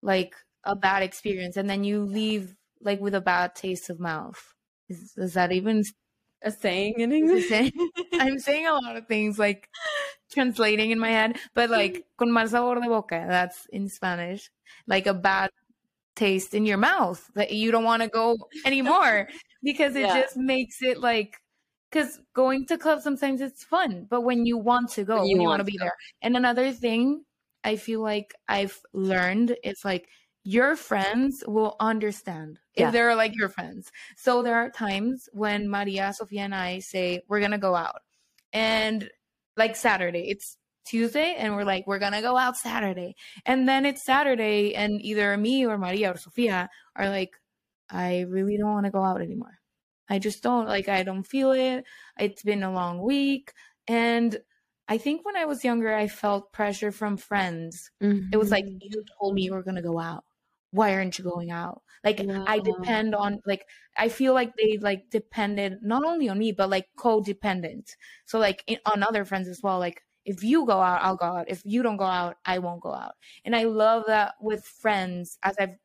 like 0.02 0.34
a 0.64 0.76
bad 0.76 1.02
experience 1.02 1.56
and 1.56 1.68
then 1.68 1.82
you 1.82 2.04
leave 2.04 2.54
like 2.82 3.00
with 3.00 3.14
a 3.14 3.20
bad 3.20 3.54
taste 3.54 3.90
of 3.90 4.00
mouth. 4.00 4.54
Is, 4.88 5.14
is 5.16 5.34
that 5.34 5.52
even 5.52 5.84
a 6.42 6.50
saying 6.50 6.94
in 6.98 7.12
english? 7.12 7.48
saying? 7.48 7.72
i'm 8.14 8.38
saying 8.38 8.66
a 8.66 8.72
lot 8.72 8.96
of 8.96 9.06
things 9.08 9.38
like 9.38 9.68
translating 10.30 10.90
in 10.90 10.98
my 10.98 11.10
head 11.10 11.36
but 11.54 11.68
like 11.68 12.04
con 12.18 12.30
mal 12.30 12.46
sabor 12.46 12.80
de 12.80 12.88
boca 12.88 13.26
that's 13.28 13.66
in 13.72 13.88
spanish. 13.88 14.50
Like 14.86 15.06
a 15.06 15.14
bad 15.14 15.50
taste 16.14 16.52
in 16.54 16.66
your 16.66 16.76
mouth 16.76 17.30
that 17.34 17.52
you 17.52 17.70
don't 17.70 17.84
want 17.84 18.02
to 18.02 18.08
go 18.08 18.36
anymore 18.64 19.28
because 19.62 19.94
it 19.96 20.02
yeah. 20.02 20.20
just 20.20 20.36
makes 20.36 20.82
it 20.82 20.98
like 20.98 21.36
because 21.90 22.20
going 22.34 22.66
to 22.66 22.76
clubs 22.76 23.04
sometimes 23.04 23.40
it's 23.40 23.64
fun 23.64 24.06
but 24.10 24.22
when 24.22 24.44
you 24.44 24.58
want 24.58 24.90
to 24.90 25.04
go 25.04 25.24
you, 25.24 25.40
you 25.40 25.42
want 25.42 25.60
to 25.60 25.64
be 25.64 25.78
there. 25.78 25.94
And 26.22 26.36
another 26.36 26.72
thing 26.72 27.24
i 27.64 27.76
feel 27.76 28.00
like 28.00 28.34
i've 28.48 28.78
learned 28.92 29.56
it's 29.62 29.84
like 29.84 30.08
your 30.48 30.76
friends 30.76 31.44
will 31.46 31.76
understand 31.78 32.58
yeah. 32.74 32.86
if 32.86 32.92
they're 32.92 33.14
like 33.14 33.34
your 33.36 33.50
friends 33.50 33.90
so 34.16 34.42
there 34.42 34.54
are 34.54 34.70
times 34.70 35.28
when 35.32 35.68
maria 35.68 36.12
sofia 36.16 36.42
and 36.42 36.54
i 36.54 36.78
say 36.78 37.20
we're 37.28 37.40
gonna 37.40 37.58
go 37.58 37.74
out 37.74 38.00
and 38.52 39.10
like 39.56 39.76
saturday 39.76 40.30
it's 40.30 40.56
Tuesday 40.88 41.34
and 41.36 41.54
we're 41.54 41.64
like, 41.64 41.86
we're 41.86 41.98
gonna 41.98 42.22
go 42.22 42.36
out 42.36 42.56
Saturday. 42.56 43.14
And 43.44 43.68
then 43.68 43.84
it's 43.84 44.06
Saturday 44.06 44.74
and 44.74 45.02
either 45.02 45.36
me 45.36 45.66
or 45.66 45.76
Maria 45.76 46.12
or 46.12 46.16
Sofia 46.16 46.70
are 46.96 47.10
like, 47.10 47.32
I 47.90 48.20
really 48.20 48.56
don't 48.56 48.72
want 48.72 48.86
to 48.86 48.90
go 48.90 49.02
out 49.02 49.20
anymore. 49.20 49.58
I 50.08 50.18
just 50.18 50.42
don't 50.42 50.66
like 50.66 50.88
I 50.88 51.02
don't 51.02 51.24
feel 51.24 51.52
it. 51.52 51.84
It's 52.18 52.42
been 52.42 52.62
a 52.62 52.72
long 52.72 53.02
week. 53.02 53.52
And 53.86 54.38
I 54.88 54.96
think 54.96 55.26
when 55.26 55.36
I 55.36 55.44
was 55.44 55.64
younger 55.64 55.94
I 55.94 56.08
felt 56.08 56.52
pressure 56.52 56.92
from 56.92 57.18
friends. 57.18 57.90
Mm-hmm. 58.02 58.30
It 58.32 58.38
was 58.38 58.50
like 58.50 58.64
mm-hmm. 58.64 58.78
you 58.80 59.04
told 59.20 59.34
me 59.34 59.42
you 59.42 59.52
were 59.52 59.62
gonna 59.62 59.82
go 59.82 59.98
out. 59.98 60.24
Why 60.70 60.94
aren't 60.94 61.18
you 61.18 61.24
going 61.24 61.50
out? 61.50 61.82
Like 62.04 62.20
yeah. 62.20 62.44
I 62.46 62.60
depend 62.60 63.14
on 63.14 63.40
like 63.46 63.66
I 63.96 64.08
feel 64.08 64.34
like 64.34 64.54
they 64.56 64.78
like 64.78 65.10
depended 65.10 65.82
not 65.82 66.04
only 66.04 66.28
on 66.28 66.38
me 66.38 66.52
but 66.52 66.70
like 66.70 66.86
codependent. 66.96 67.96
So 68.26 68.38
like 68.38 68.64
in, 68.66 68.78
on 68.86 69.02
other 69.02 69.24
friends 69.24 69.48
as 69.48 69.62
well. 69.62 69.78
Like 69.78 70.02
if 70.24 70.42
you 70.44 70.66
go 70.66 70.80
out, 70.80 71.02
I'll 71.02 71.16
go 71.16 71.24
out. 71.26 71.48
If 71.48 71.62
you 71.64 71.82
don't 71.82 71.96
go 71.96 72.04
out, 72.04 72.36
I 72.44 72.58
won't 72.58 72.82
go 72.82 72.92
out. 72.92 73.14
And 73.44 73.56
I 73.56 73.64
love 73.64 74.04
that 74.08 74.34
with 74.40 74.62
friends, 74.64 75.38
as 75.42 75.56
I've, 75.58 75.76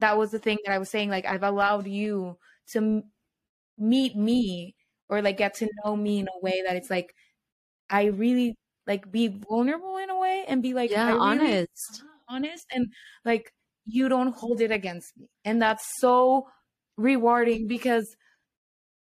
that 0.00 0.18
was 0.18 0.30
the 0.32 0.38
thing 0.38 0.58
that 0.64 0.72
I 0.74 0.78
was 0.78 0.90
saying, 0.90 1.10
like, 1.10 1.26
I've 1.26 1.42
allowed 1.42 1.86
you 1.88 2.38
to 2.68 2.78
m- 2.78 3.12
meet 3.78 4.16
me 4.16 4.76
or 5.08 5.22
like 5.22 5.38
get 5.38 5.54
to 5.56 5.68
know 5.84 5.96
me 5.96 6.20
in 6.20 6.28
a 6.28 6.40
way 6.40 6.62
that 6.66 6.76
it's 6.76 6.90
like, 6.90 7.14
I 7.90 8.06
really 8.06 8.56
like 8.86 9.10
be 9.10 9.28
vulnerable 9.28 9.96
in 9.98 10.10
a 10.10 10.18
way 10.18 10.44
and 10.48 10.62
be 10.62 10.74
like, 10.74 10.92
yeah, 10.92 11.14
really, 11.20 11.20
honest, 11.20 12.02
honest. 12.28 12.66
And 12.72 12.92
like, 13.24 13.52
you 13.92 14.08
don't 14.08 14.34
hold 14.34 14.60
it 14.60 14.70
against 14.70 15.16
me. 15.16 15.28
And 15.44 15.60
that's 15.60 15.84
so 15.98 16.46
rewarding 16.96 17.66
because 17.66 18.16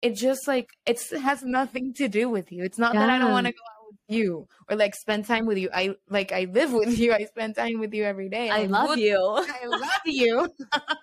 it 0.01 0.15
just 0.15 0.47
like 0.47 0.69
it 0.85 1.01
has 1.21 1.43
nothing 1.43 1.93
to 1.95 2.07
do 2.07 2.29
with 2.29 2.51
you. 2.51 2.63
It's 2.63 2.79
not 2.79 2.93
yeah. 2.93 3.01
that 3.01 3.09
I 3.09 3.19
don't 3.19 3.31
want 3.31 3.47
to 3.47 3.53
go 3.53 3.57
out 3.57 3.87
with 3.91 4.17
you 4.17 4.47
or 4.69 4.75
like 4.75 4.95
spend 4.95 5.25
time 5.25 5.45
with 5.45 5.57
you. 5.57 5.69
I 5.73 5.95
like 6.09 6.31
I 6.31 6.47
live 6.51 6.71
with 6.71 6.97
you. 6.97 7.13
I 7.13 7.25
spend 7.25 7.55
time 7.55 7.79
with 7.79 7.93
you 7.93 8.03
every 8.03 8.29
day. 8.29 8.49
I, 8.49 8.61
I 8.61 8.65
love 8.65 8.89
would, 8.89 8.99
you. 8.99 9.17
I 9.19 9.65
love 9.65 10.01
you. 10.05 10.49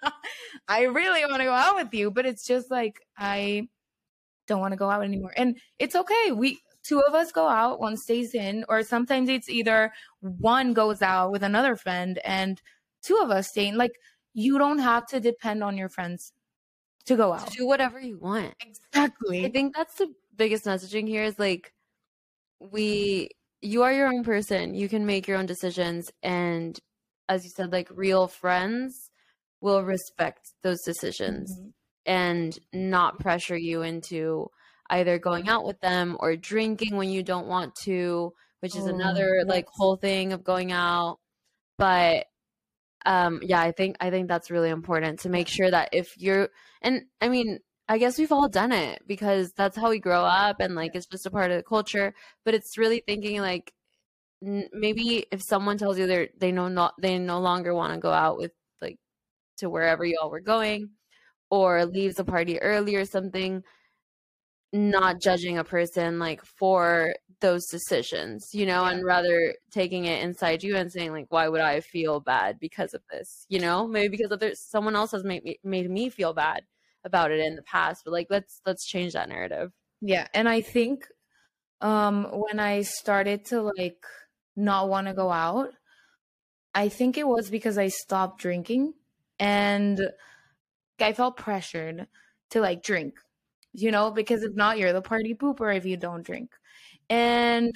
I 0.68 0.82
really 0.84 1.24
want 1.26 1.38
to 1.38 1.44
go 1.44 1.52
out 1.52 1.76
with 1.76 1.92
you, 1.92 2.10
but 2.10 2.26
it's 2.26 2.46
just 2.46 2.70
like 2.70 3.00
I 3.18 3.68
don't 4.46 4.60
want 4.60 4.72
to 4.72 4.78
go 4.78 4.88
out 4.88 5.04
anymore. 5.04 5.32
And 5.36 5.58
it's 5.78 5.94
okay. 5.94 6.32
We 6.32 6.60
two 6.86 7.00
of 7.00 7.14
us 7.14 7.32
go 7.32 7.48
out, 7.48 7.80
one 7.80 7.96
stays 7.96 8.34
in, 8.34 8.64
or 8.68 8.82
sometimes 8.82 9.28
it's 9.28 9.48
either 9.48 9.92
one 10.20 10.72
goes 10.72 11.02
out 11.02 11.32
with 11.32 11.42
another 11.42 11.76
friend 11.76 12.18
and 12.24 12.60
two 13.06 13.18
of 13.22 13.30
us 13.30 13.48
stay 13.48 13.68
in. 13.68 13.76
Like 13.76 13.92
you 14.34 14.58
don't 14.58 14.78
have 14.78 15.06
to 15.06 15.20
depend 15.20 15.62
on 15.62 15.76
your 15.76 15.88
friends 15.88 16.32
to 17.06 17.16
go 17.16 17.32
out. 17.32 17.50
To 17.50 17.58
do 17.58 17.66
whatever 17.66 18.00
you 18.00 18.18
want. 18.18 18.54
Exactly. 18.60 19.44
I 19.44 19.50
think 19.50 19.74
that's 19.74 19.94
the 19.96 20.12
biggest 20.36 20.64
messaging 20.64 21.08
here 21.08 21.22
is 21.22 21.38
like 21.38 21.72
we 22.60 23.30
you 23.62 23.82
are 23.82 23.92
your 23.92 24.08
own 24.08 24.24
person. 24.24 24.74
You 24.74 24.88
can 24.88 25.06
make 25.06 25.26
your 25.26 25.38
own 25.38 25.46
decisions 25.46 26.10
and 26.22 26.78
as 27.28 27.44
you 27.44 27.50
said 27.50 27.72
like 27.72 27.88
real 27.90 28.28
friends 28.28 29.10
will 29.60 29.82
respect 29.82 30.52
those 30.62 30.82
decisions 30.82 31.52
mm-hmm. 31.58 31.68
and 32.06 32.58
not 32.72 33.18
pressure 33.18 33.56
you 33.56 33.82
into 33.82 34.48
either 34.90 35.18
going 35.18 35.48
out 35.48 35.64
with 35.64 35.80
them 35.80 36.16
or 36.20 36.36
drinking 36.36 36.96
when 36.96 37.08
you 37.08 37.22
don't 37.22 37.48
want 37.48 37.74
to, 37.74 38.32
which 38.60 38.76
is 38.76 38.84
oh, 38.84 38.94
another 38.94 39.36
yes. 39.38 39.46
like 39.46 39.66
whole 39.68 39.96
thing 39.96 40.32
of 40.32 40.44
going 40.44 40.72
out. 40.72 41.18
But 41.78 42.26
um 43.06 43.40
yeah, 43.42 43.60
I 43.60 43.72
think 43.72 43.96
I 44.00 44.10
think 44.10 44.28
that's 44.28 44.50
really 44.50 44.70
important 44.70 45.20
to 45.20 45.28
make 45.30 45.48
sure 45.48 45.70
that 45.70 45.90
if 45.92 46.16
you're 46.18 46.50
and 46.82 47.02
I 47.20 47.28
mean 47.28 47.60
I 47.88 47.98
guess 47.98 48.18
we've 48.18 48.32
all 48.32 48.48
done 48.48 48.72
it 48.72 49.02
because 49.06 49.52
that's 49.52 49.76
how 49.76 49.90
we 49.90 50.00
grow 50.00 50.24
up 50.24 50.56
and 50.60 50.74
like 50.74 50.94
it's 50.96 51.06
just 51.06 51.26
a 51.26 51.30
part 51.30 51.50
of 51.52 51.56
the 51.58 51.62
culture. 51.62 52.14
But 52.44 52.54
it's 52.54 52.78
really 52.78 53.02
thinking 53.06 53.40
like 53.40 53.72
n- 54.44 54.68
maybe 54.72 55.26
if 55.32 55.42
someone 55.42 55.78
tells 55.78 55.98
you 55.98 56.06
they're 56.06 56.28
they 56.38 56.52
know 56.52 56.68
not 56.68 56.94
they 57.00 57.18
no 57.18 57.40
longer 57.40 57.74
want 57.74 57.94
to 57.94 58.00
go 58.00 58.12
out 58.12 58.38
with 58.38 58.52
like 58.82 58.98
to 59.58 59.70
wherever 59.70 60.04
you 60.04 60.18
all 60.22 60.30
were 60.30 60.40
going 60.40 60.90
or 61.50 61.86
leaves 61.86 62.16
the 62.16 62.24
party 62.24 62.60
early 62.62 62.96
or 62.96 63.04
something, 63.06 63.62
not 64.72 65.20
judging 65.20 65.58
a 65.58 65.64
person 65.64 66.18
like 66.18 66.44
for 66.44 67.14
those 67.40 67.66
decisions, 67.66 68.48
you 68.52 68.64
know, 68.64 68.84
yeah. 68.84 68.92
and 68.92 69.04
rather 69.04 69.54
taking 69.70 70.06
it 70.06 70.22
inside 70.22 70.62
you 70.62 70.76
and 70.76 70.90
saying 70.90 71.12
like, 71.12 71.26
why 71.28 71.48
would 71.48 71.60
I 71.60 71.80
feel 71.80 72.20
bad 72.20 72.58
because 72.58 72.94
of 72.94 73.02
this? 73.10 73.46
You 73.48 73.60
know, 73.60 73.86
maybe 73.86 74.16
because 74.16 74.30
of 74.30 74.40
there's 74.40 74.60
someone 74.60 74.96
else 74.96 75.12
has 75.12 75.24
made 75.24 75.44
me 75.44 75.58
made 75.62 75.90
me 75.90 76.08
feel 76.08 76.32
bad 76.32 76.62
about 77.06 77.30
it 77.30 77.38
in 77.38 77.54
the 77.54 77.62
past 77.62 78.02
but 78.04 78.12
like 78.12 78.26
let's 78.28 78.60
let's 78.66 78.84
change 78.84 79.14
that 79.14 79.28
narrative 79.28 79.70
yeah 80.02 80.26
and 80.34 80.48
i 80.48 80.60
think 80.60 81.06
um 81.80 82.24
when 82.32 82.58
i 82.58 82.82
started 82.82 83.44
to 83.46 83.62
like 83.62 84.04
not 84.56 84.88
want 84.88 85.06
to 85.06 85.14
go 85.14 85.30
out 85.30 85.70
i 86.74 86.88
think 86.88 87.16
it 87.16 87.26
was 87.26 87.48
because 87.48 87.78
i 87.78 87.86
stopped 87.86 88.40
drinking 88.40 88.92
and 89.38 90.00
i 91.00 91.12
felt 91.12 91.36
pressured 91.36 92.08
to 92.50 92.60
like 92.60 92.82
drink 92.82 93.14
you 93.72 93.90
know 93.90 94.10
because 94.10 94.42
if 94.42 94.54
not 94.56 94.76
you're 94.76 94.92
the 94.92 95.00
party 95.00 95.34
pooper 95.34 95.74
if 95.74 95.86
you 95.86 95.96
don't 95.96 96.26
drink 96.26 96.50
and 97.08 97.72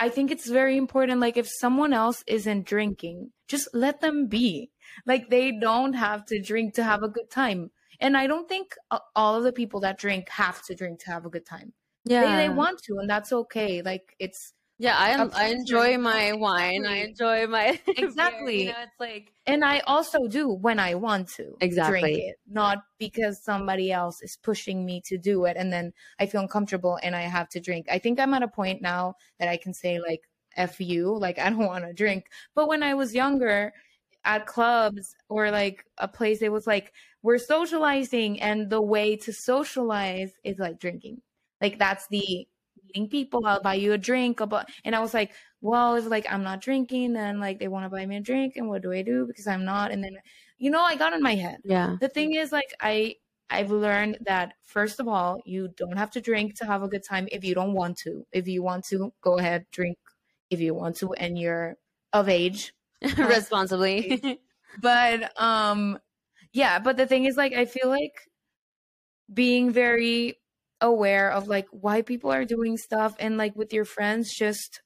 i 0.00 0.08
think 0.08 0.30
it's 0.30 0.48
very 0.48 0.76
important 0.76 1.20
like 1.20 1.36
if 1.36 1.48
someone 1.48 1.92
else 1.92 2.22
isn't 2.26 2.66
drinking 2.66 3.30
just 3.48 3.68
let 3.72 4.00
them 4.00 4.26
be 4.26 4.70
like 5.06 5.30
they 5.30 5.52
don't 5.52 5.94
have 5.94 6.24
to 6.24 6.40
drink 6.40 6.74
to 6.74 6.82
have 6.84 7.02
a 7.02 7.08
good 7.08 7.30
time 7.30 7.70
and 8.00 8.16
I 8.16 8.26
don't 8.26 8.48
think 8.48 8.74
all 9.14 9.36
of 9.36 9.44
the 9.44 9.52
people 9.52 9.80
that 9.80 9.98
drink 9.98 10.28
have 10.28 10.62
to 10.64 10.74
drink 10.74 11.00
to 11.04 11.10
have 11.10 11.24
a 11.24 11.30
good 11.30 11.46
time. 11.46 11.72
Yeah, 12.04 12.36
they, 12.36 12.48
they 12.48 12.54
want 12.54 12.82
to, 12.84 12.98
and 12.98 13.08
that's 13.08 13.32
okay. 13.32 13.82
Like 13.82 14.14
it's 14.18 14.52
yeah, 14.78 14.96
I 14.98 15.44
I 15.44 15.48
enjoy 15.48 15.98
my 15.98 16.32
wine. 16.32 16.84
I 16.84 17.04
enjoy 17.04 17.46
my 17.46 17.80
exactly. 17.86 18.64
you 18.64 18.72
know, 18.72 18.78
it's 18.82 18.98
like, 18.98 19.32
and 19.46 19.64
I 19.64 19.80
also 19.80 20.26
do 20.26 20.48
when 20.48 20.80
I 20.80 20.96
want 20.96 21.28
to 21.34 21.56
exactly 21.60 22.00
drink 22.00 22.18
it, 22.18 22.36
not 22.48 22.78
because 22.98 23.42
somebody 23.42 23.92
else 23.92 24.20
is 24.20 24.36
pushing 24.42 24.84
me 24.84 25.00
to 25.06 25.16
do 25.16 25.44
it, 25.44 25.56
and 25.56 25.72
then 25.72 25.92
I 26.18 26.26
feel 26.26 26.40
uncomfortable 26.40 26.98
and 27.02 27.14
I 27.14 27.22
have 27.22 27.48
to 27.50 27.60
drink. 27.60 27.86
I 27.90 27.98
think 27.98 28.18
I'm 28.18 28.34
at 28.34 28.42
a 28.42 28.48
point 28.48 28.82
now 28.82 29.14
that 29.38 29.48
I 29.48 29.56
can 29.58 29.74
say 29.74 30.00
like 30.00 30.22
"f 30.56 30.80
you," 30.80 31.16
like 31.16 31.38
I 31.38 31.50
don't 31.50 31.58
want 31.66 31.84
to 31.84 31.92
drink. 31.92 32.26
But 32.56 32.68
when 32.68 32.82
I 32.82 32.94
was 32.94 33.14
younger, 33.14 33.72
at 34.24 34.46
clubs 34.46 35.14
or 35.28 35.50
like 35.50 35.84
a 35.98 36.08
place 36.08 36.40
it 36.40 36.50
was 36.50 36.66
like 36.66 36.92
we're 37.22 37.38
socializing 37.38 38.40
and 38.40 38.70
the 38.70 38.80
way 38.80 39.16
to 39.16 39.32
socialize 39.32 40.32
is 40.44 40.58
like 40.58 40.80
drinking 40.80 41.20
like 41.60 41.78
that's 41.78 42.06
the 42.08 42.46
meeting 42.94 43.08
people 43.08 43.44
i'll 43.46 43.62
buy 43.62 43.74
you 43.74 43.92
a 43.92 43.98
drink 43.98 44.40
but 44.48 44.68
and 44.84 44.94
i 44.94 45.00
was 45.00 45.14
like 45.14 45.32
well 45.60 45.94
it's 45.94 46.06
like 46.06 46.26
i'm 46.30 46.42
not 46.42 46.60
drinking 46.60 47.12
then 47.12 47.40
like 47.40 47.58
they 47.58 47.68
want 47.68 47.84
to 47.84 47.88
buy 47.88 48.04
me 48.06 48.16
a 48.16 48.20
drink 48.20 48.54
and 48.56 48.68
what 48.68 48.82
do 48.82 48.92
i 48.92 49.02
do? 49.02 49.26
Because 49.26 49.46
i'm 49.46 49.64
not 49.64 49.90
and 49.90 50.02
then 50.02 50.16
you 50.58 50.70
know 50.70 50.82
i 50.82 50.96
got 50.96 51.12
in 51.12 51.22
my 51.22 51.34
head. 51.34 51.58
Yeah. 51.64 51.96
The 52.00 52.08
thing 52.08 52.34
is 52.34 52.52
like 52.52 52.72
i 52.80 53.16
i've 53.50 53.70
learned 53.70 54.18
that 54.26 54.54
first 54.62 55.00
of 55.00 55.08
all 55.08 55.40
you 55.44 55.68
don't 55.76 55.96
have 55.96 56.10
to 56.10 56.20
drink 56.20 56.54
to 56.56 56.66
have 56.66 56.82
a 56.82 56.88
good 56.88 57.04
time 57.04 57.28
if 57.32 57.44
you 57.44 57.54
don't 57.54 57.72
want 57.72 57.96
to. 57.98 58.26
If 58.32 58.46
you 58.46 58.62
want 58.62 58.84
to 58.86 59.12
go 59.20 59.38
ahead 59.38 59.66
drink 59.72 59.98
if 60.50 60.60
you 60.60 60.74
want 60.74 60.96
to 60.96 61.12
and 61.14 61.38
you're 61.38 61.76
of 62.12 62.28
age. 62.28 62.74
Responsibly. 63.18 64.40
but 64.80 65.32
um 65.40 65.98
yeah, 66.52 66.78
but 66.78 66.96
the 66.96 67.06
thing 67.06 67.24
is 67.24 67.36
like 67.36 67.52
I 67.52 67.64
feel 67.64 67.88
like 67.88 68.14
being 69.32 69.72
very 69.72 70.38
aware 70.84 71.30
of 71.30 71.48
like 71.48 71.66
why 71.70 72.02
people 72.02 72.30
are 72.32 72.44
doing 72.44 72.76
stuff 72.76 73.14
and 73.18 73.36
like 73.36 73.56
with 73.56 73.72
your 73.72 73.84
friends 73.84 74.32
just 74.32 74.82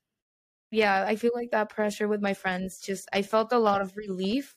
yeah, 0.71 1.05
I 1.07 1.17
feel 1.17 1.31
like 1.35 1.51
that 1.53 1.71
pressure 1.71 2.09
with 2.09 2.21
my 2.21 2.35
friends 2.35 2.79
just 2.79 3.09
I 3.13 3.23
felt 3.23 3.53
a 3.53 3.59
lot 3.59 3.83
of 3.83 3.97
relief 3.97 4.57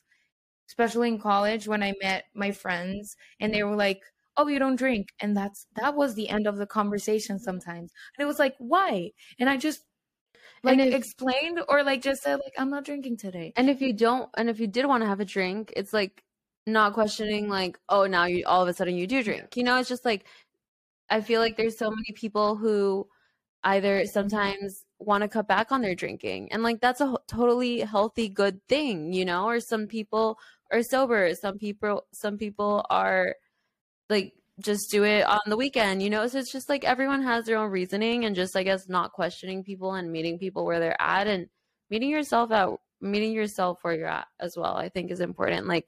especially 0.70 1.10
in 1.10 1.20
college 1.20 1.68
when 1.68 1.84
I 1.84 1.94
met 2.02 2.26
my 2.34 2.52
friends 2.52 3.18
and 3.40 3.54
they 3.54 3.64
were 3.64 3.76
like 3.76 4.02
oh 4.38 4.48
you 4.48 4.60
don't 4.60 4.78
drink 4.78 5.10
and 5.20 5.36
that's 5.36 5.68
that 5.76 5.96
was 5.96 6.16
the 6.16 6.30
end 6.30 6.48
of 6.48 6.58
the 6.58 6.66
conversation 6.66 7.40
sometimes 7.40 7.92
and 8.18 8.24
it 8.24 8.28
was 8.28 8.40
like 8.40 8.56
why? 8.60 9.12
And 9.40 9.50
i 9.50 9.58
just 9.58 9.82
like 10.64 10.80
if, 10.80 10.94
explained 10.94 11.60
or 11.68 11.84
like 11.84 12.02
just 12.02 12.22
said 12.22 12.36
like 12.36 12.54
i'm 12.58 12.70
not 12.70 12.86
drinking 12.86 13.18
today. 13.18 13.52
And 13.56 13.70
if 13.70 13.82
you 13.82 13.94
don't 13.94 14.30
and 14.38 14.50
if 14.50 14.60
you 14.60 14.68
did 14.68 14.86
want 14.86 15.04
to 15.04 15.08
have 15.08 15.20
a 15.20 15.26
drink 15.26 15.74
it's 15.76 15.94
like 15.94 16.24
not 16.68 16.94
questioning 16.94 17.50
like 17.50 17.80
oh 17.90 18.06
now 18.06 18.26
you 18.26 18.44
all 18.46 18.62
of 18.62 18.68
a 18.68 18.74
sudden 18.74 18.96
you 18.96 19.08
do 19.08 19.24
drink. 19.24 19.58
You 19.58 19.64
know 19.64 19.80
it's 19.80 19.90
just 19.90 20.06
like 20.06 20.26
i 21.12 21.22
feel 21.22 21.40
like 21.40 21.56
there's 21.58 21.78
so 21.78 21.90
many 21.90 22.12
people 22.16 22.56
who 22.56 23.08
either 23.64 24.06
sometimes 24.08 24.86
want 24.98 25.22
to 25.22 25.28
cut 25.28 25.48
back 25.48 25.72
on 25.72 25.82
their 25.82 25.94
drinking 25.94 26.52
and 26.52 26.64
like 26.64 26.82
that's 26.82 27.02
a 27.02 27.16
totally 27.28 27.82
healthy 27.82 28.28
good 28.28 28.60
thing 28.68 29.14
you 29.14 29.24
know 29.24 29.46
or 29.46 29.60
some 29.60 29.86
people 29.86 30.38
are 30.72 30.82
sober 30.82 31.34
some 31.36 31.60
people 31.60 32.04
some 32.12 32.38
people 32.38 32.84
are 32.90 33.36
like 34.10 34.34
just 34.62 34.92
do 34.92 35.04
it 35.04 35.26
on 35.26 35.40
the 35.48 35.58
weekend, 35.58 36.02
you 36.02 36.10
know? 36.10 36.28
So 36.28 36.38
it's 36.38 36.52
just 36.52 36.70
like 36.70 36.84
everyone 36.84 37.24
has 37.24 37.46
their 37.46 37.58
own 37.58 37.72
reasoning 37.72 38.26
and 38.26 38.36
just, 38.36 38.56
I 38.56 38.64
guess, 38.64 38.88
not 38.88 39.12
questioning 39.12 39.64
people 39.64 39.94
and 39.94 40.12
meeting 40.12 40.38
people 40.38 40.66
where 40.66 40.80
they're 40.80 41.02
at 41.02 41.28
and 41.28 41.48
meeting 41.90 42.10
yourself 42.10 42.52
at 42.52 42.70
meeting 43.02 43.34
yourself 43.34 43.80
where 43.82 43.96
you're 43.96 44.08
at 44.08 44.28
as 44.40 44.56
well, 44.56 44.76
I 44.76 44.90
think 44.90 45.12
is 45.12 45.22
important. 45.22 45.68
Like 45.68 45.88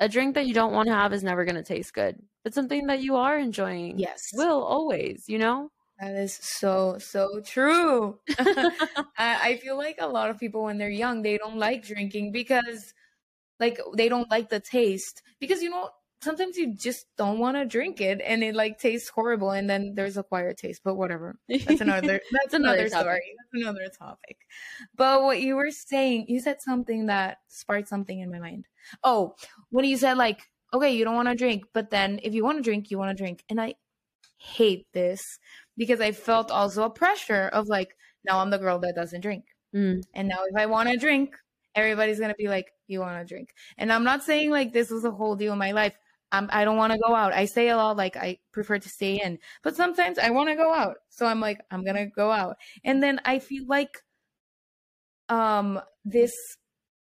a 0.00 0.08
drink 0.08 0.34
that 0.34 0.46
you 0.46 0.54
don't 0.54 0.72
want 0.72 0.88
to 0.88 0.94
have 0.94 1.12
is 1.12 1.22
never 1.22 1.44
going 1.44 1.54
to 1.56 1.62
taste 1.62 1.94
good, 1.94 2.16
but 2.42 2.54
something 2.54 2.86
that 2.86 3.00
you 3.00 3.16
are 3.16 3.38
enjoying 3.38 3.98
yes 3.98 4.20
will 4.32 4.62
always, 4.62 5.24
you 5.28 5.38
know? 5.38 5.70
That 6.00 6.14
is 6.16 6.34
so, 6.34 6.98
so 6.98 7.40
true. 7.44 8.18
I 9.16 9.60
feel 9.62 9.76
like 9.76 9.96
a 10.00 10.08
lot 10.08 10.28
of 10.30 10.38
people, 10.38 10.64
when 10.64 10.76
they're 10.76 10.90
young, 10.90 11.22
they 11.22 11.38
don't 11.38 11.56
like 11.56 11.84
drinking 11.84 12.32
because, 12.32 12.92
like, 13.60 13.78
they 13.96 14.08
don't 14.08 14.28
like 14.28 14.48
the 14.48 14.58
taste. 14.58 15.22
Because, 15.38 15.62
you 15.62 15.70
know, 15.70 15.90
sometimes 16.24 16.56
you 16.56 16.74
just 16.74 17.06
don't 17.16 17.38
want 17.38 17.56
to 17.56 17.64
drink 17.64 18.00
it 18.00 18.20
and 18.24 18.42
it 18.42 18.54
like 18.54 18.78
tastes 18.78 19.08
horrible 19.08 19.50
and 19.50 19.68
then 19.68 19.92
there's 19.94 20.16
a 20.16 20.20
acquired 20.20 20.56
taste 20.56 20.80
but 20.82 20.96
whatever 20.96 21.38
that's 21.48 21.80
another 21.80 22.20
that's 22.32 22.54
another 22.54 22.88
story 22.88 23.34
that's 23.36 23.62
another 23.62 23.88
topic 23.96 24.38
but 24.96 25.22
what 25.22 25.40
you 25.40 25.54
were 25.54 25.70
saying 25.70 26.24
you 26.28 26.40
said 26.40 26.60
something 26.60 27.06
that 27.06 27.38
sparked 27.48 27.88
something 27.88 28.20
in 28.20 28.30
my 28.30 28.38
mind 28.38 28.66
oh 29.04 29.34
when 29.70 29.84
you 29.84 29.96
said 29.96 30.16
like 30.16 30.48
okay 30.72 30.96
you 30.96 31.04
don't 31.04 31.14
want 31.14 31.28
to 31.28 31.34
drink 31.34 31.64
but 31.74 31.90
then 31.90 32.18
if 32.22 32.34
you 32.34 32.42
want 32.42 32.56
to 32.56 32.62
drink 32.62 32.90
you 32.90 32.98
want 32.98 33.16
to 33.16 33.22
drink 33.22 33.44
and 33.50 33.60
i 33.60 33.74
hate 34.38 34.86
this 34.94 35.38
because 35.76 36.00
i 36.00 36.10
felt 36.10 36.50
also 36.50 36.84
a 36.84 36.90
pressure 36.90 37.48
of 37.52 37.68
like 37.68 37.94
now 38.24 38.38
i'm 38.40 38.50
the 38.50 38.58
girl 38.58 38.78
that 38.78 38.94
doesn't 38.96 39.20
drink 39.20 39.44
mm. 39.74 40.02
and 40.14 40.26
now 40.26 40.38
if 40.48 40.56
i 40.56 40.64
want 40.66 40.88
to 40.88 40.96
drink 40.96 41.34
everybody's 41.74 42.20
gonna 42.20 42.34
be 42.34 42.48
like, 42.48 42.72
you 42.86 43.00
want 43.00 43.20
to 43.20 43.34
drink. 43.34 43.54
And 43.78 43.92
I'm 43.92 44.04
not 44.04 44.22
saying 44.22 44.50
like 44.50 44.72
this 44.72 44.90
was 44.90 45.04
a 45.04 45.10
whole 45.10 45.36
deal 45.36 45.52
in 45.52 45.58
my 45.58 45.72
life. 45.72 45.96
I'm, 46.32 46.48
I 46.52 46.64
don't 46.64 46.76
want 46.76 46.92
to 46.92 46.98
go 46.98 47.14
out. 47.14 47.32
I 47.32 47.44
say 47.44 47.68
a 47.68 47.76
lot 47.76 47.96
like 47.96 48.16
I 48.16 48.38
prefer 48.52 48.78
to 48.78 48.88
stay 48.88 49.20
in, 49.22 49.38
but 49.62 49.76
sometimes 49.76 50.18
I 50.18 50.30
want 50.30 50.48
to 50.48 50.56
go 50.56 50.72
out. 50.72 50.96
So 51.08 51.26
I'm 51.26 51.40
like, 51.40 51.60
I'm 51.70 51.84
going 51.84 51.96
to 51.96 52.06
go 52.06 52.30
out. 52.30 52.56
And 52.84 53.02
then 53.02 53.20
I 53.24 53.38
feel 53.38 53.64
like 53.68 53.98
um 55.30 55.80
this 56.04 56.34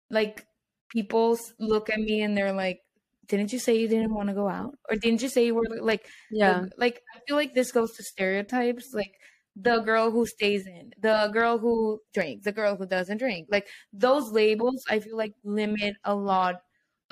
like 0.09 0.45
people 0.89 1.37
look 1.59 1.89
at 1.89 1.99
me 1.99 2.21
and 2.21 2.37
they're 2.37 2.53
like, 2.53 2.79
didn't 3.27 3.51
you 3.51 3.59
say 3.59 3.75
you 3.77 3.87
didn't 3.87 4.13
want 4.13 4.29
to 4.29 4.35
go 4.35 4.47
out? 4.47 4.75
Or 4.89 4.95
didn't 4.95 5.21
you 5.21 5.29
say 5.29 5.45
you 5.47 5.55
were 5.55 5.63
like, 5.81 6.07
yeah, 6.31 6.65
like 6.77 7.01
I 7.15 7.19
feel 7.27 7.35
like 7.35 7.53
this 7.53 7.71
goes 7.71 7.93
to 7.93 8.03
stereotypes. 8.03 8.93
Like 8.93 9.13
the 9.55 9.79
girl 9.79 10.11
who 10.11 10.25
stays 10.25 10.67
in, 10.67 10.91
the 11.01 11.29
girl 11.33 11.57
who 11.57 11.99
drinks, 12.13 12.45
the 12.45 12.51
girl 12.51 12.75
who 12.75 12.85
doesn't 12.85 13.17
drink. 13.17 13.47
Like 13.49 13.67
those 13.91 14.31
labels, 14.31 14.83
I 14.89 14.99
feel 14.99 15.17
like 15.17 15.33
limit 15.43 15.95
a 16.03 16.15
lot 16.15 16.55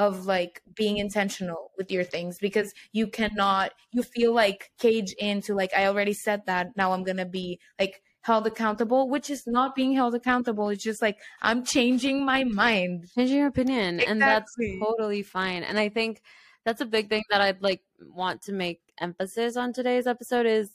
of 0.01 0.25
like 0.25 0.61
being 0.75 0.97
intentional 0.97 1.71
with 1.77 1.91
your 1.91 2.03
things 2.03 2.39
because 2.39 2.73
you 2.91 3.05
cannot 3.07 3.71
you 3.93 4.01
feel 4.01 4.33
like 4.33 4.71
cage 4.79 5.13
into 5.19 5.53
like 5.53 5.73
I 5.75 5.85
already 5.85 6.13
said 6.13 6.41
that 6.47 6.75
now 6.75 6.91
I'm 6.91 7.03
gonna 7.03 7.25
be 7.25 7.59
like 7.79 8.01
held 8.21 8.47
accountable, 8.47 9.09
which 9.09 9.29
is 9.29 9.43
not 9.47 9.75
being 9.75 9.93
held 9.93 10.15
accountable. 10.15 10.69
It's 10.69 10.83
just 10.83 11.01
like 11.01 11.19
I'm 11.41 11.63
changing 11.63 12.25
my 12.25 12.43
mind. 12.43 13.05
Changing 13.15 13.37
your 13.37 13.47
opinion. 13.47 13.99
Exactly. 13.99 14.11
And 14.11 14.21
that's 14.21 14.55
totally 14.79 15.23
fine. 15.23 15.63
And 15.63 15.77
I 15.77 15.89
think 15.89 16.21
that's 16.65 16.81
a 16.81 16.85
big 16.85 17.09
thing 17.09 17.23
that 17.29 17.41
I'd 17.41 17.61
like 17.61 17.81
want 17.99 18.41
to 18.43 18.53
make 18.53 18.81
emphasis 18.99 19.55
on 19.55 19.71
today's 19.71 20.07
episode 20.07 20.45
is 20.45 20.71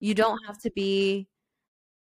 you 0.00 0.14
don't 0.14 0.40
have 0.46 0.60
to 0.62 0.70
be 0.70 1.28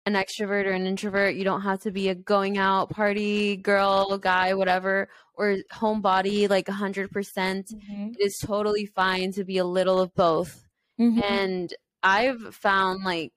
an 0.06 0.14
extrovert 0.14 0.66
or 0.66 0.72
an 0.72 0.88
introvert. 0.88 1.36
You 1.36 1.44
don't 1.44 1.62
have 1.62 1.82
to 1.82 1.92
be 1.92 2.10
a 2.10 2.16
going 2.16 2.58
out 2.58 2.90
party 2.90 3.58
girl, 3.58 4.18
guy, 4.18 4.54
whatever, 4.54 5.10
or 5.36 5.58
homebody 5.72 6.50
like 6.50 6.68
100%. 6.68 7.12
percent 7.12 7.68
mm 7.68 7.82
hmm 7.88 8.08
It 8.18 8.26
is 8.26 8.38
totally 8.38 8.86
fine 8.86 9.32
to 9.34 9.44
be 9.44 9.58
a 9.58 9.66
little 9.66 10.00
of 10.00 10.14
both. 10.16 10.66
Mm-hmm. 11.00 11.22
And 11.24 11.74
I've 12.04 12.56
found 12.56 13.04
like 13.04 13.34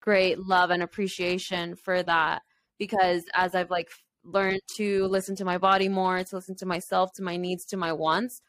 great 0.00 0.38
love 0.38 0.70
and 0.70 0.82
appreciation 0.82 1.76
for 1.76 2.02
that 2.02 2.42
because 2.78 3.24
as 3.34 3.54
I've 3.54 3.70
like 3.70 3.90
learned 4.24 4.60
to 4.76 5.06
listen 5.06 5.36
to 5.36 5.44
my 5.44 5.58
body 5.58 5.88
more, 5.88 6.22
to 6.22 6.36
listen 6.36 6.56
to 6.56 6.66
myself, 6.66 7.12
to 7.14 7.22
my 7.22 7.36
needs, 7.36 7.64
to 7.66 7.76
my 7.76 7.92
wants, 7.92 8.42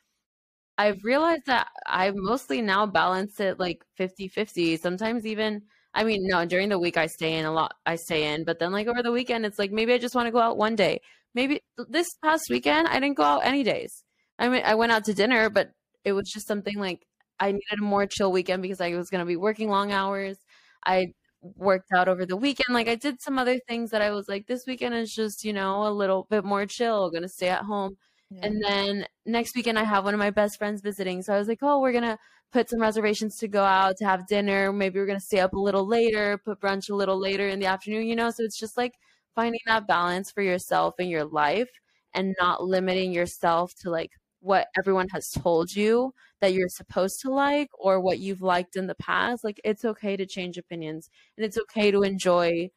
I've 0.77 1.03
realized 1.03 1.45
that 1.45 1.67
I 1.85 2.11
mostly 2.15 2.61
now 2.61 2.85
balance 2.85 3.39
it 3.39 3.59
like 3.59 3.83
50 3.95 4.27
50. 4.27 4.77
Sometimes 4.77 5.25
even 5.25 5.63
I 5.93 6.03
mean, 6.03 6.25
no, 6.27 6.45
during 6.45 6.69
the 6.69 6.79
week 6.79 6.97
I 6.97 7.07
stay 7.07 7.37
in 7.37 7.45
a 7.45 7.51
lot. 7.51 7.73
I 7.85 7.95
stay 7.95 8.33
in, 8.33 8.43
but 8.45 8.59
then 8.59 8.71
like 8.71 8.87
over 8.87 9.03
the 9.03 9.11
weekend, 9.11 9.45
it's 9.45 9.59
like 9.59 9.71
maybe 9.71 9.93
I 9.93 9.97
just 9.97 10.15
want 10.15 10.27
to 10.27 10.31
go 10.31 10.39
out 10.39 10.57
one 10.57 10.75
day. 10.75 11.01
Maybe 11.33 11.61
this 11.89 12.07
past 12.23 12.45
weekend 12.49 12.87
I 12.87 12.99
didn't 12.99 13.17
go 13.17 13.23
out 13.23 13.45
any 13.45 13.63
days. 13.63 14.03
I 14.39 14.49
mean, 14.49 14.63
I 14.65 14.75
went 14.75 14.91
out 14.91 15.05
to 15.05 15.13
dinner, 15.13 15.49
but 15.49 15.71
it 16.05 16.13
was 16.13 16.29
just 16.29 16.47
something 16.47 16.77
like 16.77 17.05
I 17.39 17.51
needed 17.51 17.79
a 17.79 17.83
more 17.83 18.05
chill 18.07 18.31
weekend 18.31 18.61
because 18.61 18.81
I 18.81 18.91
was 18.95 19.09
going 19.09 19.19
to 19.19 19.25
be 19.25 19.35
working 19.35 19.69
long 19.69 19.91
hours. 19.91 20.37
I 20.85 21.07
worked 21.41 21.91
out 21.95 22.07
over 22.07 22.25
the 22.25 22.37
weekend. 22.37 22.73
Like 22.73 22.87
I 22.87 22.95
did 22.95 23.21
some 23.21 23.37
other 23.39 23.59
things 23.67 23.91
that 23.91 24.01
I 24.01 24.11
was 24.11 24.27
like, 24.27 24.47
this 24.47 24.63
weekend 24.67 24.95
is 24.95 25.13
just, 25.13 25.43
you 25.43 25.53
know, 25.53 25.87
a 25.87 25.91
little 25.91 26.27
bit 26.29 26.45
more 26.45 26.65
chill, 26.65 27.09
going 27.11 27.23
to 27.23 27.29
stay 27.29 27.49
at 27.49 27.63
home. 27.63 27.97
Yeah. 28.31 28.45
And 28.47 28.63
then 28.63 29.05
next 29.25 29.55
weekend 29.55 29.77
I 29.77 29.83
have 29.83 30.05
one 30.05 30.13
of 30.13 30.19
my 30.19 30.29
best 30.29 30.57
friends 30.57 30.81
visiting. 30.81 31.21
So 31.21 31.33
I 31.33 31.37
was 31.37 31.49
like, 31.49 31.59
oh, 31.61 31.81
we're 31.81 31.91
going 31.91 32.05
to 32.05 32.17
put 32.53 32.69
some 32.69 32.79
reservations 32.79 33.37
to 33.37 33.47
go 33.47 33.63
out 33.63 33.97
to 33.97 34.05
have 34.05 34.25
dinner. 34.27 34.71
Maybe 34.71 34.99
we're 34.99 35.05
going 35.05 35.19
to 35.19 35.25
stay 35.25 35.39
up 35.39 35.53
a 35.53 35.59
little 35.59 35.85
later, 35.85 36.39
put 36.43 36.61
brunch 36.61 36.89
a 36.89 36.95
little 36.95 37.19
later 37.19 37.47
in 37.47 37.59
the 37.59 37.65
afternoon, 37.65 38.07
you 38.07 38.15
know? 38.15 38.29
So 38.29 38.43
it's 38.43 38.59
just 38.59 38.77
like 38.77 38.93
finding 39.35 39.59
that 39.65 39.85
balance 39.85 40.31
for 40.31 40.41
yourself 40.41 40.95
and 40.97 41.09
your 41.09 41.25
life 41.25 41.69
and 42.13 42.35
not 42.39 42.63
limiting 42.63 43.11
yourself 43.11 43.73
to 43.81 43.89
like 43.89 44.11
what 44.39 44.67
everyone 44.77 45.07
has 45.09 45.29
told 45.29 45.75
you 45.75 46.13
that 46.39 46.53
you're 46.53 46.69
supposed 46.69 47.21
to 47.21 47.29
like 47.31 47.69
or 47.77 48.01
what 48.01 48.19
you've 48.19 48.41
liked 48.41 48.75
in 48.75 48.87
the 48.87 48.95
past. 48.95 49.43
Like 49.43 49.59
it's 49.63 49.85
okay 49.85 50.15
to 50.15 50.25
change 50.25 50.57
opinions 50.57 51.09
and 51.37 51.45
it's 51.45 51.57
okay 51.57 51.91
to 51.91 52.01
enjoy 52.01 52.69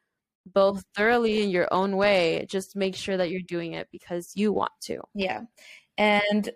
both 0.47 0.85
thoroughly 0.95 1.43
in 1.43 1.51
your 1.51 1.69
own 1.73 1.97
way. 1.97 2.47
Just 2.49 2.77
make 2.77 2.97
sure 2.97 3.17
that 3.17 3.31
you're 3.31 3.41
doing 3.47 3.73
it 3.73 3.89
because 3.91 4.33
you 4.35 4.53
want 4.53 4.73
to. 4.83 5.01
Yeah. 5.15 5.43
And 5.97 6.51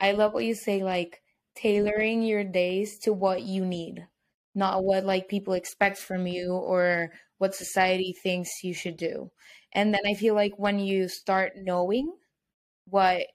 I 0.00 0.12
love 0.12 0.34
what 0.34 0.44
you 0.44 0.54
say 0.54 0.82
like 0.82 1.22
tailoring 1.54 2.22
your 2.22 2.44
days 2.44 2.98
to 3.00 3.12
what 3.12 3.42
you 3.42 3.64
need, 3.64 4.06
not 4.54 4.84
what 4.84 5.04
like 5.04 5.28
people 5.28 5.54
expect 5.54 5.98
from 5.98 6.26
you 6.26 6.52
or 6.52 7.10
what 7.38 7.54
society 7.54 8.14
thinks 8.22 8.62
you 8.62 8.74
should 8.74 8.96
do. 8.96 9.30
And 9.72 9.92
then 9.92 10.00
I 10.06 10.14
feel 10.14 10.34
like 10.34 10.52
when 10.58 10.78
you 10.78 11.08
start 11.08 11.52
knowing 11.56 12.12
what 12.86 13.26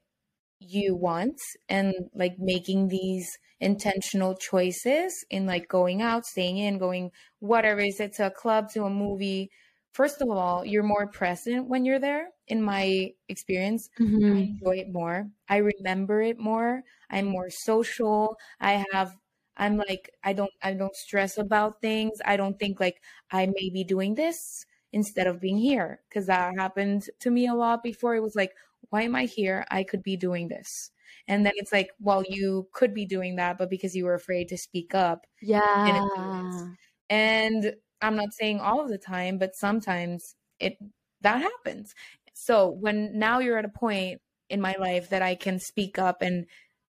you 0.60 0.96
want 0.96 1.40
and 1.70 1.94
like 2.14 2.36
making 2.40 2.88
these 2.88 3.38
intentional 3.60 4.36
choices 4.36 5.26
in 5.30 5.46
like 5.46 5.68
going 5.68 6.02
out, 6.02 6.26
staying 6.26 6.58
in, 6.58 6.78
going 6.78 7.12
whatever 7.40 7.82
is 7.82 8.00
it 8.00 8.14
to 8.14 8.28
a 8.28 8.32
club, 8.32 8.70
to 8.72 8.84
a 8.84 8.90
movie, 8.90 9.52
first 9.92 10.22
of 10.22 10.30
all, 10.30 10.66
you're 10.66 10.84
more 10.84 11.08
present 11.08 11.68
when 11.68 11.86
you're 11.86 12.00
there. 12.00 12.30
In 12.48 12.62
my 12.62 13.12
experience, 13.30 13.90
mm-hmm. 14.00 14.26
I 14.26 14.40
enjoy 14.40 14.78
it 14.78 14.92
more. 14.92 15.30
I 15.50 15.58
remember 15.58 16.22
it 16.22 16.38
more. 16.38 16.84
I'm 17.10 17.26
more 17.26 17.50
social. 17.50 18.38
I 18.60 18.84
have 18.92 19.16
I'm 19.58 19.78
like 19.78 20.10
I 20.24 20.34
don't 20.34 20.52
I 20.64 20.74
don't 20.74 20.96
stress 20.96 21.38
about 21.38 21.82
things. 21.82 22.20
I 22.26 22.38
don't 22.38 22.58
think 22.58 22.80
like 22.80 23.02
I 23.32 23.46
may 23.46 23.70
be 23.70 23.84
doing 23.84 24.16
this 24.16 24.66
instead 24.94 25.28
of 25.28 25.40
being 25.40 25.58
here 25.58 26.02
because 26.10 26.26
that 26.28 26.54
happened 26.58 27.10
to 27.20 27.30
me 27.30 27.48
a 27.48 27.54
lot 27.54 27.84
before. 27.84 28.16
It 28.16 28.24
was 28.24 28.36
like, 28.36 28.52
why 28.90 29.04
am 29.04 29.16
I 29.16 29.26
here? 29.26 29.66
I 29.70 29.84
could 29.84 30.04
be 30.04 30.18
doing 30.18 30.48
this. 30.48 30.92
And 31.28 31.46
then 31.46 31.54
it's 31.56 31.72
like, 31.72 31.90
well, 32.00 32.24
you 32.28 32.68
could 32.74 32.94
be 32.94 33.06
doing 33.06 33.36
that, 33.36 33.58
but 33.58 33.70
because 33.70 33.96
you 33.96 34.06
were 34.06 34.16
afraid 34.16 34.50
to 34.50 34.58
speak 34.58 34.96
up. 34.96 35.28
Yeah. 35.42 36.68
And 37.10 37.76
I'm 38.02 38.16
not 38.16 38.34
saying 38.34 38.60
all 38.60 38.82
of 38.82 38.90
the 38.90 38.98
time, 38.98 39.38
but 39.38 39.56
sometimes 39.56 40.36
it 40.60 40.78
that 41.22 41.42
happens. 41.42 41.94
So 42.34 42.70
when 42.70 43.18
now 43.18 43.40
you're 43.40 43.58
at 43.58 43.66
a 43.66 43.70
point 43.70 44.22
in 44.50 44.62
my 44.62 44.76
life 44.80 45.10
that 45.10 45.22
I 45.22 45.36
can 45.36 45.60
speak 45.60 46.00
up 46.00 46.22
and 46.22 46.46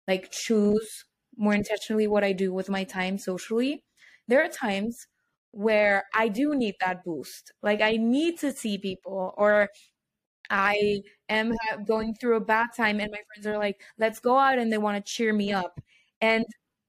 like 0.09 0.31
choose 0.33 1.05
more 1.37 1.55
intentionally 1.55 2.07
what 2.07 2.25
I 2.25 2.33
do 2.33 2.53
with 2.53 2.69
my 2.69 2.85
time 2.85 3.19
socially, 3.19 3.85
there 4.29 4.43
are 4.45 4.49
times 4.49 5.07
where 5.53 6.05
I 6.15 6.29
do 6.29 6.55
need 6.55 6.77
that 6.81 7.05
boost. 7.05 7.53
Like 7.63 7.81
I 7.83 7.93
need 7.97 8.39
to 8.41 8.53
see 8.53 8.79
people 8.79 9.35
or 9.37 9.69
I 10.51 11.03
am 11.29 11.53
going 11.87 12.15
through 12.15 12.37
a 12.37 12.41
bad 12.41 12.69
time 12.77 13.01
and 13.01 13.11
my 13.11 13.21
friends 13.33 13.47
are 13.47 13.59
like, 13.59 13.81
let's 13.99 14.21
go 14.21 14.39
out 14.39 14.59
and 14.59 14.73
they 14.73 14.79
want 14.79 15.05
to 15.05 15.13
cheer 15.13 15.33
me 15.33 15.53
up. 15.53 15.81
And 16.21 16.45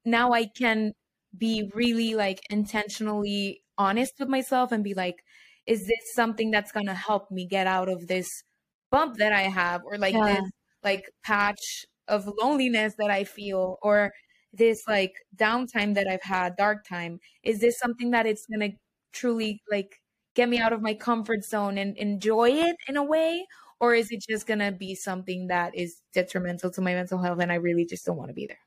now 0.06 0.34
I 0.34 0.46
can 0.46 0.94
be 1.38 1.72
really 1.74 2.16
like 2.16 2.42
intentionally 2.50 3.63
honest 3.78 4.14
with 4.20 4.30
myself 4.30 4.72
and 4.72 4.84
be 4.84 4.94
like, 4.94 5.24
is 5.66 5.88
this 5.88 6.14
something 6.14 6.52
that's 6.52 6.72
going 6.72 6.88
to 6.88 6.94
help 6.94 7.32
me 7.32 7.46
get 7.46 7.68
out 7.68 7.90
of 7.90 8.08
this 8.08 8.44
bump 8.92 9.18
that 9.18 9.34
I 9.34 9.44
have 9.44 9.82
or 9.86 9.98
like 9.98 10.14
yeah. 10.14 10.36
this 10.36 10.52
like 10.84 11.10
patch 11.24 11.86
of 12.08 12.30
loneliness 12.42 12.96
that 12.98 13.10
I 13.10 13.24
feel 13.24 13.78
or 13.82 14.12
this 14.52 14.84
like 14.88 15.14
downtime 15.36 15.96
that 15.96 16.08
I've 16.08 16.24
had, 16.24 16.56
dark 16.58 16.88
time? 16.88 17.20
Is 17.44 17.60
this 17.60 17.80
something 17.80 18.12
that 18.12 18.26
it's 18.26 18.46
going 18.46 18.72
to 18.72 18.78
truly 19.12 19.62
like 19.70 19.96
get 20.36 20.50
me 20.50 20.60
out 20.60 20.74
of 20.74 20.82
my 20.82 20.94
comfort 20.94 21.44
zone 21.44 21.78
and 21.78 21.98
enjoy 21.98 22.50
it 22.52 22.76
in 22.88 22.98
a 22.98 23.04
way? 23.04 23.46
Or 23.80 23.94
is 23.94 24.12
it 24.12 24.24
just 24.30 24.48
going 24.48 24.60
to 24.60 24.72
be 24.72 24.96
something 24.96 25.48
that 25.48 25.76
is 25.76 26.02
detrimental 26.14 26.72
to 26.72 26.82
my 26.82 26.94
mental 26.94 27.18
health 27.18 27.40
and 27.42 27.52
I 27.52 27.56
really 27.56 27.86
just 27.86 28.06
don't 28.06 28.18
want 28.18 28.30
to 28.30 28.34
be 28.34 28.48
there? 28.48 28.60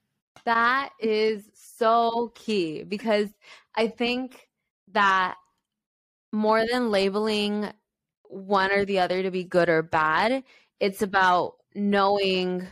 That 0.45 0.91
is 1.01 1.45
so 1.55 2.33
key 2.35 2.83
because 2.83 3.29
I 3.75 3.89
think 3.89 4.46
that 4.93 5.37
more 6.33 6.65
than 6.71 6.91
labeling 6.91 7.71
one 8.25 8.73
or 8.73 8.85
the 8.85 9.01
other 9.01 9.23
to 9.23 9.31
be 9.31 9.45
good 9.45 9.69
or 9.69 9.83
bad, 9.83 10.45
it's 10.81 11.03
about 11.03 11.55
knowing 11.75 12.67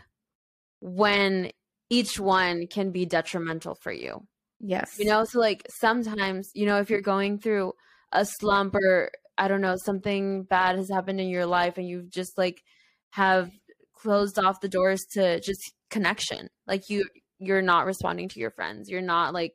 when 0.80 1.50
each 1.90 2.18
one 2.18 2.66
can 2.66 2.90
be 2.90 3.06
detrimental 3.06 3.74
for 3.74 3.92
you. 3.92 4.26
Yes. 4.60 4.96
You 4.98 5.06
know, 5.06 5.24
so 5.24 5.38
like 5.40 5.66
sometimes, 5.68 6.50
you 6.54 6.66
know, 6.66 6.78
if 6.78 6.90
you're 6.90 7.00
going 7.00 7.38
through 7.38 7.72
a 8.12 8.24
slump 8.24 8.74
or 8.74 9.10
I 9.36 9.48
don't 9.48 9.60
know, 9.60 9.76
something 9.76 10.44
bad 10.44 10.76
has 10.76 10.88
happened 10.88 11.20
in 11.20 11.28
your 11.28 11.46
life 11.46 11.76
and 11.76 11.88
you've 11.88 12.10
just 12.10 12.38
like 12.38 12.62
have 13.10 13.50
closed 13.94 14.38
off 14.38 14.60
the 14.60 14.68
doors 14.68 15.04
to 15.12 15.40
just 15.40 15.72
connection. 15.90 16.48
Like 16.66 16.88
you 16.88 17.04
you're 17.38 17.62
not 17.62 17.86
responding 17.86 18.28
to 18.30 18.40
your 18.40 18.50
friends. 18.50 18.88
You're 18.88 19.02
not 19.02 19.34
like 19.34 19.54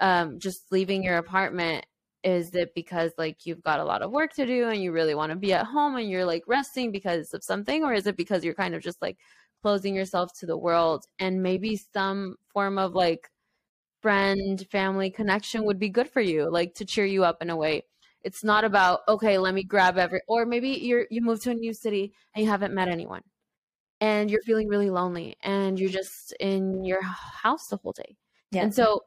um 0.00 0.38
just 0.38 0.60
leaving 0.70 1.02
your 1.02 1.16
apartment 1.16 1.84
is 2.24 2.54
it 2.54 2.74
because 2.74 3.12
like 3.18 3.46
you've 3.46 3.62
got 3.62 3.80
a 3.80 3.84
lot 3.84 4.02
of 4.02 4.10
work 4.10 4.32
to 4.34 4.46
do 4.46 4.68
and 4.68 4.82
you 4.82 4.92
really 4.92 5.14
want 5.14 5.30
to 5.30 5.36
be 5.36 5.52
at 5.52 5.66
home 5.66 5.96
and 5.96 6.10
you're 6.10 6.24
like 6.24 6.42
resting 6.46 6.90
because 6.90 7.32
of 7.34 7.44
something? 7.44 7.84
Or 7.84 7.92
is 7.94 8.06
it 8.06 8.16
because 8.16 8.44
you're 8.44 8.54
kind 8.54 8.74
of 8.74 8.82
just 8.82 9.00
like 9.00 9.18
closing 9.62 9.94
yourself 9.94 10.30
to 10.38 10.46
the 10.46 10.56
world 10.56 11.04
and 11.18 11.42
maybe 11.42 11.76
some 11.76 12.36
form 12.52 12.78
of 12.78 12.94
like 12.94 13.28
friend 14.02 14.64
family 14.70 15.10
connection 15.10 15.64
would 15.64 15.78
be 15.78 15.88
good 15.88 16.08
for 16.08 16.20
you 16.20 16.48
like 16.50 16.74
to 16.74 16.84
cheer 16.84 17.04
you 17.04 17.24
up 17.24 17.42
in 17.42 17.50
a 17.50 17.56
way? 17.56 17.82
It's 18.22 18.42
not 18.42 18.64
about 18.64 19.00
okay 19.08 19.38
let 19.38 19.54
me 19.54 19.62
grab 19.62 19.96
every 19.96 20.20
or 20.28 20.44
maybe 20.44 20.70
you're 20.70 21.06
you 21.10 21.22
move 21.22 21.40
to 21.42 21.50
a 21.50 21.54
new 21.54 21.72
city 21.72 22.12
and 22.34 22.44
you 22.44 22.50
haven't 22.50 22.74
met 22.74 22.88
anyone 22.88 23.22
and 24.00 24.30
you're 24.30 24.42
feeling 24.42 24.68
really 24.68 24.90
lonely 24.90 25.36
and 25.42 25.78
you're 25.78 25.90
just 25.90 26.32
in 26.40 26.84
your 26.84 27.02
house 27.02 27.68
the 27.68 27.76
whole 27.76 27.92
day. 27.92 28.16
Yeah. 28.50 28.62
and 28.62 28.74
so 28.74 29.02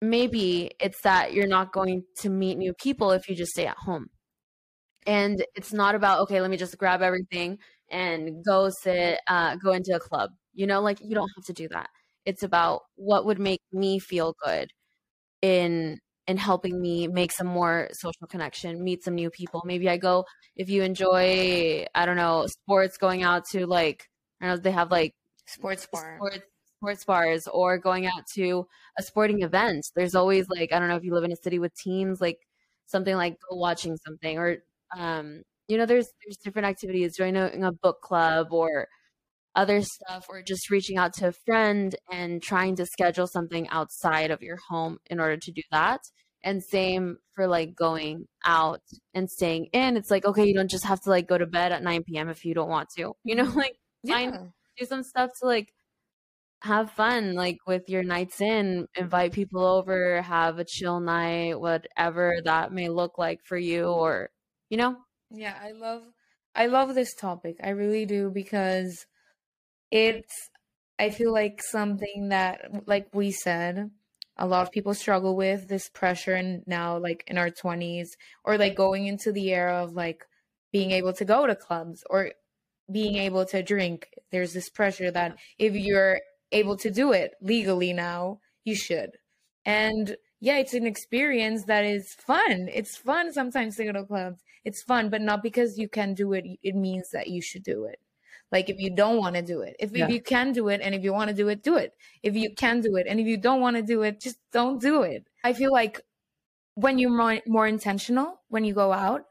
maybe 0.00 0.70
it's 0.80 1.00
that 1.02 1.32
you're 1.32 1.46
not 1.46 1.72
going 1.72 2.04
to 2.18 2.30
meet 2.30 2.58
new 2.58 2.72
people 2.74 3.10
if 3.12 3.28
you 3.28 3.34
just 3.34 3.52
stay 3.52 3.66
at 3.66 3.76
home. 3.76 4.06
And 5.06 5.44
it's 5.54 5.72
not 5.72 5.94
about 5.94 6.20
okay 6.20 6.40
let 6.40 6.50
me 6.50 6.56
just 6.56 6.76
grab 6.78 7.02
everything 7.02 7.58
and 7.90 8.44
go 8.44 8.70
sit 8.70 9.18
uh, 9.26 9.56
go 9.56 9.72
into 9.72 9.94
a 9.96 10.00
club 10.00 10.30
you 10.52 10.66
know 10.66 10.80
like 10.80 11.00
you 11.00 11.14
don't 11.14 11.30
have 11.36 11.44
to 11.46 11.52
do 11.52 11.68
that. 11.68 11.88
It's 12.26 12.42
about 12.42 12.82
what 12.96 13.24
would 13.26 13.38
make 13.38 13.62
me 13.72 13.98
feel 13.98 14.34
good 14.44 14.70
in 15.42 15.98
in 16.26 16.36
helping 16.36 16.80
me 16.80 17.08
make 17.08 17.32
some 17.32 17.46
more 17.46 17.88
social 17.92 18.26
connection 18.28 18.82
meet 18.84 19.02
some 19.02 19.14
new 19.14 19.30
people. 19.30 19.62
Maybe 19.64 19.88
i 19.88 19.96
go 19.96 20.24
if 20.56 20.68
you 20.68 20.82
enjoy 20.82 21.86
i 21.94 22.06
don't 22.06 22.16
know 22.16 22.46
sports 22.46 22.98
going 22.98 23.22
out 23.22 23.44
to 23.52 23.66
like 23.66 24.06
i 24.40 24.46
don't 24.46 24.56
know 24.56 24.62
they 24.62 24.70
have 24.70 24.90
like 24.90 25.14
sports 25.46 25.86
bar. 25.92 26.16
sports, 26.16 26.44
sports 26.80 27.04
bars 27.04 27.46
or 27.46 27.76
going 27.78 28.06
out 28.06 28.26
to 28.34 28.66
a 28.98 29.02
sporting 29.02 29.42
event. 29.42 29.84
There's 29.94 30.14
always 30.14 30.48
like 30.48 30.72
i 30.72 30.78
don't 30.78 30.88
know 30.88 30.96
if 30.96 31.04
you 31.04 31.14
live 31.14 31.24
in 31.24 31.32
a 31.32 31.36
city 31.36 31.58
with 31.58 31.74
teams 31.74 32.20
like 32.20 32.38
something 32.86 33.14
like 33.14 33.36
watching 33.50 33.96
something 33.98 34.38
or 34.38 34.56
um 34.96 35.42
you 35.68 35.76
know 35.76 35.86
there's 35.86 36.08
there's 36.24 36.38
different 36.38 36.66
activities 36.66 37.16
joining 37.16 37.64
a 37.64 37.72
book 37.72 38.00
club 38.02 38.48
or 38.50 38.88
other 39.54 39.82
stuff 39.82 40.26
or 40.28 40.42
just 40.42 40.70
reaching 40.70 40.96
out 40.96 41.12
to 41.12 41.28
a 41.28 41.32
friend 41.32 41.96
and 42.10 42.42
trying 42.42 42.76
to 42.76 42.86
schedule 42.86 43.26
something 43.26 43.68
outside 43.68 44.30
of 44.30 44.42
your 44.42 44.56
home 44.68 44.96
in 45.10 45.20
order 45.20 45.36
to 45.36 45.50
do 45.50 45.62
that. 45.72 46.00
And 46.42 46.62
same 46.62 47.18
for 47.34 47.46
like 47.46 47.74
going 47.74 48.26
out 48.44 48.80
and 49.12 49.28
staying 49.28 49.66
in. 49.74 49.98
It's 49.98 50.10
like 50.10 50.24
okay 50.24 50.46
you 50.46 50.54
don't 50.54 50.70
just 50.70 50.86
have 50.86 51.00
to 51.02 51.10
like 51.10 51.28
go 51.28 51.36
to 51.36 51.46
bed 51.46 51.72
at 51.72 51.82
9 51.82 52.04
p.m 52.04 52.30
if 52.30 52.44
you 52.44 52.54
don't 52.54 52.70
want 52.70 52.88
to 52.96 53.12
you 53.24 53.34
know 53.34 53.44
like 53.54 53.76
yeah. 54.02 54.14
find 54.14 54.52
do 54.78 54.86
some 54.86 55.02
stuff 55.02 55.30
to 55.40 55.46
like 55.46 55.72
have 56.62 56.90
fun 56.90 57.34
like 57.34 57.58
with 57.66 57.88
your 57.88 58.02
nights 58.02 58.40
in 58.40 58.86
invite 58.96 59.32
people 59.32 59.64
over 59.64 60.20
have 60.22 60.58
a 60.58 60.64
chill 60.64 61.00
night 61.00 61.58
whatever 61.58 62.36
that 62.44 62.72
may 62.72 62.88
look 62.88 63.16
like 63.16 63.40
for 63.44 63.56
you 63.56 63.84
or 63.84 64.30
you 64.68 64.76
know 64.76 64.96
yeah, 65.30 65.56
I 65.62 65.72
love 65.72 66.02
I 66.54 66.66
love 66.66 66.94
this 66.94 67.14
topic. 67.14 67.56
I 67.62 67.70
really 67.70 68.04
do 68.06 68.30
because 68.30 69.06
it's 69.90 70.50
I 70.98 71.10
feel 71.10 71.32
like 71.32 71.62
something 71.62 72.28
that 72.30 72.86
like 72.86 73.08
we 73.14 73.30
said 73.32 73.90
a 74.36 74.46
lot 74.46 74.62
of 74.62 74.72
people 74.72 74.94
struggle 74.94 75.36
with 75.36 75.68
this 75.68 75.88
pressure 75.90 76.34
and 76.34 76.62
now 76.66 76.98
like 76.98 77.24
in 77.26 77.38
our 77.38 77.50
20s 77.50 78.08
or 78.44 78.58
like 78.58 78.74
going 78.76 79.06
into 79.06 79.32
the 79.32 79.52
era 79.52 79.82
of 79.84 79.92
like 79.92 80.24
being 80.72 80.92
able 80.92 81.12
to 81.14 81.24
go 81.24 81.46
to 81.46 81.54
clubs 81.56 82.02
or 82.10 82.32
being 82.90 83.16
able 83.16 83.44
to 83.46 83.62
drink 83.62 84.08
there's 84.32 84.52
this 84.52 84.70
pressure 84.70 85.10
that 85.10 85.36
if 85.58 85.74
you're 85.74 86.20
able 86.52 86.76
to 86.76 86.90
do 86.90 87.12
it 87.12 87.34
legally 87.40 87.92
now 87.92 88.38
you 88.64 88.74
should 88.74 89.10
and 89.64 90.16
yeah 90.40 90.56
it's 90.56 90.74
an 90.74 90.86
experience 90.86 91.64
that 91.64 91.84
is 91.84 92.14
fun 92.14 92.68
it's 92.72 92.96
fun 92.96 93.32
sometimes 93.32 93.76
to 93.76 93.84
go 93.84 93.92
to 93.92 94.04
clubs 94.04 94.42
it's 94.64 94.82
fun, 94.82 95.08
but 95.08 95.22
not 95.22 95.42
because 95.42 95.78
you 95.78 95.88
can 95.88 96.14
do 96.14 96.32
it, 96.32 96.44
it 96.62 96.74
means 96.74 97.10
that 97.10 97.28
you 97.28 97.40
should 97.40 97.62
do 97.62 97.84
it. 97.84 97.98
Like 98.52 98.68
if 98.68 98.78
you 98.78 98.90
don't 98.90 99.18
want 99.18 99.36
to 99.36 99.42
do 99.42 99.60
it, 99.60 99.76
if, 99.78 99.92
yeah. 99.92 100.04
if 100.04 100.10
you 100.10 100.20
can 100.20 100.52
do 100.52 100.68
it 100.68 100.80
and 100.82 100.94
if 100.94 101.04
you 101.04 101.12
want 101.12 101.28
to 101.28 101.36
do 101.36 101.48
it, 101.48 101.62
do 101.62 101.76
it. 101.76 101.94
If 102.22 102.34
you 102.34 102.52
can 102.54 102.80
do 102.80 102.96
it 102.96 103.06
and 103.08 103.20
if 103.20 103.26
you 103.26 103.36
don't 103.36 103.60
want 103.60 103.76
to 103.76 103.82
do 103.82 104.02
it, 104.02 104.20
just 104.20 104.38
don't 104.52 104.80
do 104.80 105.02
it. 105.02 105.26
I 105.44 105.52
feel 105.52 105.72
like 105.72 106.00
when 106.74 106.98
you're 106.98 107.10
more, 107.10 107.40
more 107.46 107.66
intentional, 107.66 108.40
when 108.48 108.64
you 108.64 108.74
go 108.74 108.92
out, 108.92 109.22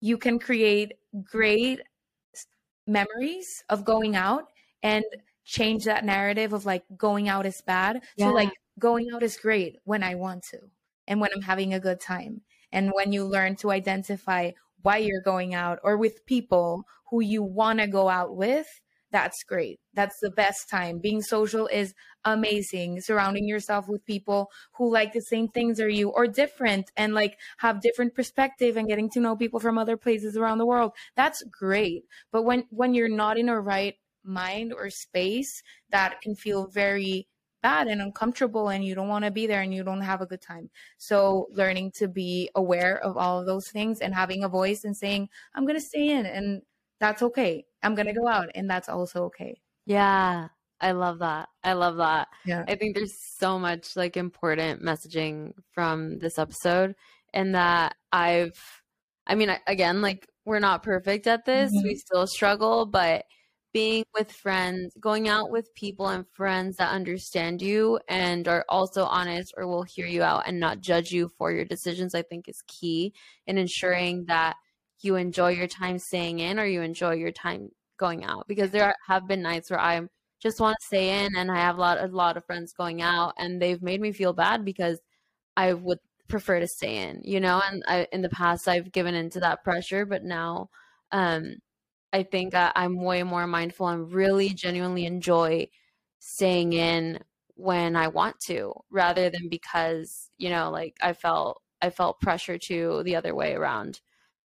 you 0.00 0.18
can 0.18 0.38
create 0.38 0.92
great 1.24 1.80
memories 2.86 3.64
of 3.70 3.84
going 3.84 4.14
out 4.14 4.44
and 4.82 5.04
change 5.46 5.84
that 5.84 6.04
narrative 6.04 6.52
of 6.52 6.66
like 6.66 6.84
going 6.96 7.28
out 7.28 7.46
is 7.46 7.62
bad 7.62 8.02
yeah. 8.16 8.26
to 8.26 8.32
like 8.32 8.52
going 8.78 9.08
out 9.14 9.22
is 9.22 9.38
great 9.38 9.78
when 9.84 10.02
I 10.02 10.16
want 10.16 10.42
to 10.50 10.58
and 11.06 11.20
when 11.20 11.30
I'm 11.34 11.42
having 11.42 11.72
a 11.72 11.80
good 11.80 12.00
time. 12.00 12.42
And 12.72 12.90
when 12.94 13.12
you 13.12 13.24
learn 13.24 13.56
to 13.56 13.70
identify 13.70 14.50
why 14.82 14.98
you're 14.98 15.22
going 15.22 15.54
out 15.54 15.78
or 15.82 15.96
with 15.96 16.26
people 16.26 16.84
who 17.10 17.20
you 17.20 17.42
want 17.42 17.78
to 17.78 17.86
go 17.86 18.08
out 18.08 18.36
with, 18.36 18.66
that's 19.12 19.44
great. 19.44 19.78
That's 19.94 20.16
the 20.20 20.30
best 20.30 20.68
time. 20.68 20.98
Being 20.98 21.22
social 21.22 21.68
is 21.68 21.94
amazing. 22.24 23.00
Surrounding 23.00 23.46
yourself 23.46 23.88
with 23.88 24.04
people 24.04 24.50
who 24.74 24.92
like 24.92 25.12
the 25.12 25.22
same 25.22 25.48
things 25.48 25.78
as 25.78 25.96
you 25.96 26.10
or 26.10 26.26
different 26.26 26.90
and 26.96 27.14
like 27.14 27.38
have 27.58 27.80
different 27.80 28.14
perspective 28.14 28.76
and 28.76 28.88
getting 28.88 29.08
to 29.10 29.20
know 29.20 29.36
people 29.36 29.60
from 29.60 29.78
other 29.78 29.96
places 29.96 30.36
around 30.36 30.58
the 30.58 30.66
world. 30.66 30.92
That's 31.14 31.42
great. 31.44 32.02
But 32.32 32.42
when 32.42 32.64
when 32.70 32.94
you're 32.94 33.08
not 33.08 33.38
in 33.38 33.48
a 33.48 33.60
right 33.60 33.94
mind 34.26 34.72
or 34.72 34.90
space, 34.90 35.62
that 35.90 36.20
can 36.20 36.34
feel 36.34 36.66
very 36.66 37.28
bad 37.62 37.88
and 37.88 38.00
uncomfortable 38.00 38.68
and 38.68 38.84
you 38.84 38.94
don't 38.94 39.08
want 39.08 39.24
to 39.24 39.30
be 39.30 39.46
there 39.46 39.62
and 39.62 39.74
you 39.74 39.82
don't 39.82 40.02
have 40.02 40.20
a 40.20 40.26
good 40.26 40.40
time. 40.40 40.70
So 40.98 41.48
learning 41.50 41.92
to 41.96 42.06
be 42.06 42.48
aware 42.54 43.02
of 43.02 43.16
all 43.16 43.40
of 43.40 43.46
those 43.46 43.68
things 43.68 44.00
and 44.00 44.14
having 44.14 44.44
a 44.44 44.48
voice 44.48 44.84
and 44.84 44.96
saying, 44.96 45.28
I'm 45.54 45.64
going 45.64 45.78
to 45.78 45.84
stay 45.84 46.10
in 46.10 46.26
and 46.26 46.62
that's 47.00 47.22
okay. 47.22 47.64
I'm 47.82 47.94
going 47.94 48.06
to 48.06 48.12
go 48.12 48.28
out 48.28 48.50
and 48.54 48.70
that's 48.70 48.88
also 48.88 49.24
okay. 49.24 49.60
Yeah. 49.84 50.48
I 50.80 50.92
love 50.92 51.20
that. 51.20 51.48
I 51.64 51.72
love 51.72 51.96
that. 51.96 52.28
Yeah. 52.44 52.64
I 52.68 52.74
think 52.76 52.94
there's 52.94 53.16
so 53.38 53.58
much 53.58 53.96
like 53.96 54.16
important 54.16 54.82
messaging 54.82 55.52
from 55.72 56.18
this 56.18 56.38
episode 56.38 56.94
and 57.32 57.54
that 57.54 57.96
I've 58.12 58.58
I 59.26 59.34
mean 59.34 59.50
again 59.66 60.02
like 60.02 60.28
we're 60.44 60.60
not 60.60 60.82
perfect 60.82 61.26
at 61.26 61.44
this. 61.44 61.72
Mm-hmm. 61.72 61.88
We 61.88 61.96
still 61.96 62.26
struggle, 62.26 62.86
but 62.86 63.24
being 63.72 64.04
with 64.14 64.32
friends, 64.32 64.94
going 65.00 65.28
out 65.28 65.50
with 65.50 65.74
people 65.74 66.08
and 66.08 66.26
friends 66.32 66.76
that 66.76 66.90
understand 66.90 67.60
you 67.60 68.00
and 68.08 68.48
are 68.48 68.64
also 68.68 69.04
honest 69.04 69.52
or 69.56 69.66
will 69.66 69.82
hear 69.82 70.06
you 70.06 70.22
out 70.22 70.44
and 70.46 70.58
not 70.58 70.80
judge 70.80 71.10
you 71.10 71.28
for 71.36 71.52
your 71.52 71.64
decisions, 71.64 72.14
I 72.14 72.22
think 72.22 72.48
is 72.48 72.62
key 72.66 73.12
in 73.46 73.58
ensuring 73.58 74.24
that 74.26 74.56
you 75.00 75.16
enjoy 75.16 75.50
your 75.50 75.66
time 75.68 75.98
staying 75.98 76.38
in 76.38 76.58
or 76.58 76.64
you 76.66 76.80
enjoy 76.82 77.14
your 77.14 77.32
time 77.32 77.68
going 77.98 78.24
out. 78.24 78.46
Because 78.48 78.70
there 78.70 78.94
have 79.08 79.28
been 79.28 79.42
nights 79.42 79.70
where 79.70 79.80
I 79.80 80.00
just 80.40 80.60
want 80.60 80.76
to 80.80 80.86
stay 80.86 81.24
in 81.24 81.36
and 81.36 81.50
I 81.50 81.56
have 81.56 81.76
a 81.76 81.80
lot 81.80 82.02
a 82.02 82.06
lot 82.08 82.36
of 82.36 82.44
friends 82.46 82.72
going 82.72 83.02
out 83.02 83.34
and 83.38 83.60
they've 83.60 83.82
made 83.82 84.00
me 84.00 84.12
feel 84.12 84.32
bad 84.32 84.64
because 84.64 85.00
I 85.56 85.74
would 85.74 85.98
prefer 86.28 86.60
to 86.60 86.66
stay 86.68 86.98
in, 87.08 87.22
you 87.24 87.40
know, 87.40 87.62
and 87.66 87.82
I, 87.88 88.08
in 88.12 88.22
the 88.22 88.28
past 88.30 88.68
I've 88.68 88.92
given 88.92 89.14
into 89.14 89.40
that 89.40 89.64
pressure, 89.64 90.06
but 90.06 90.24
now 90.24 90.70
um 91.12 91.56
I 92.16 92.22
think 92.22 92.54
I, 92.54 92.72
I'm 92.74 92.96
way 93.02 93.22
more 93.24 93.46
mindful 93.46 93.88
and 93.88 94.10
really 94.10 94.48
genuinely 94.48 95.04
enjoy 95.04 95.68
staying 96.18 96.72
in 96.72 97.18
when 97.56 97.94
I 97.94 98.08
want 98.08 98.36
to 98.46 98.72
rather 98.90 99.28
than 99.28 99.50
because, 99.50 100.30
you 100.38 100.48
know, 100.48 100.70
like 100.70 100.96
I 101.02 101.12
felt 101.12 101.60
I 101.82 101.90
felt 101.90 102.20
pressure 102.20 102.56
to 102.68 103.02
the 103.04 103.16
other 103.16 103.34
way 103.34 103.52
around. 103.52 104.00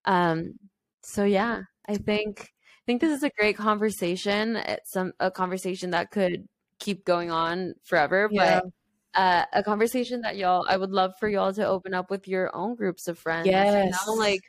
Um 0.05 0.61
so 1.03 1.25
yeah, 1.25 1.63
I 1.89 1.97
think 1.97 2.43
I 2.43 2.83
think 2.87 3.01
this 3.01 3.17
is 3.17 3.25
a 3.25 3.31
great 3.37 3.57
conversation. 3.57 4.55
It's 4.55 4.93
some 4.93 5.13
a 5.19 5.33
conversation 5.33 5.91
that 5.91 6.13
could 6.13 6.47
keep 6.79 7.05
going 7.05 7.33
on 7.33 7.75
forever, 7.83 8.29
yeah. 8.31 8.61
but 8.61 9.21
uh, 9.21 9.45
a 9.55 9.65
conversation 9.65 10.21
that 10.21 10.37
y'all 10.37 10.65
I 10.69 10.77
would 10.77 10.91
love 10.91 11.15
for 11.19 11.29
y'all 11.29 11.53
to 11.55 11.67
open 11.67 11.95
up 11.95 12.13
with 12.13 12.29
your 12.29 12.55
own 12.55 12.77
groups 12.77 13.09
of 13.09 13.19
friends. 13.19 13.49
Yes. 13.49 13.93
You 14.07 14.15
know, 14.15 14.21
like 14.21 14.43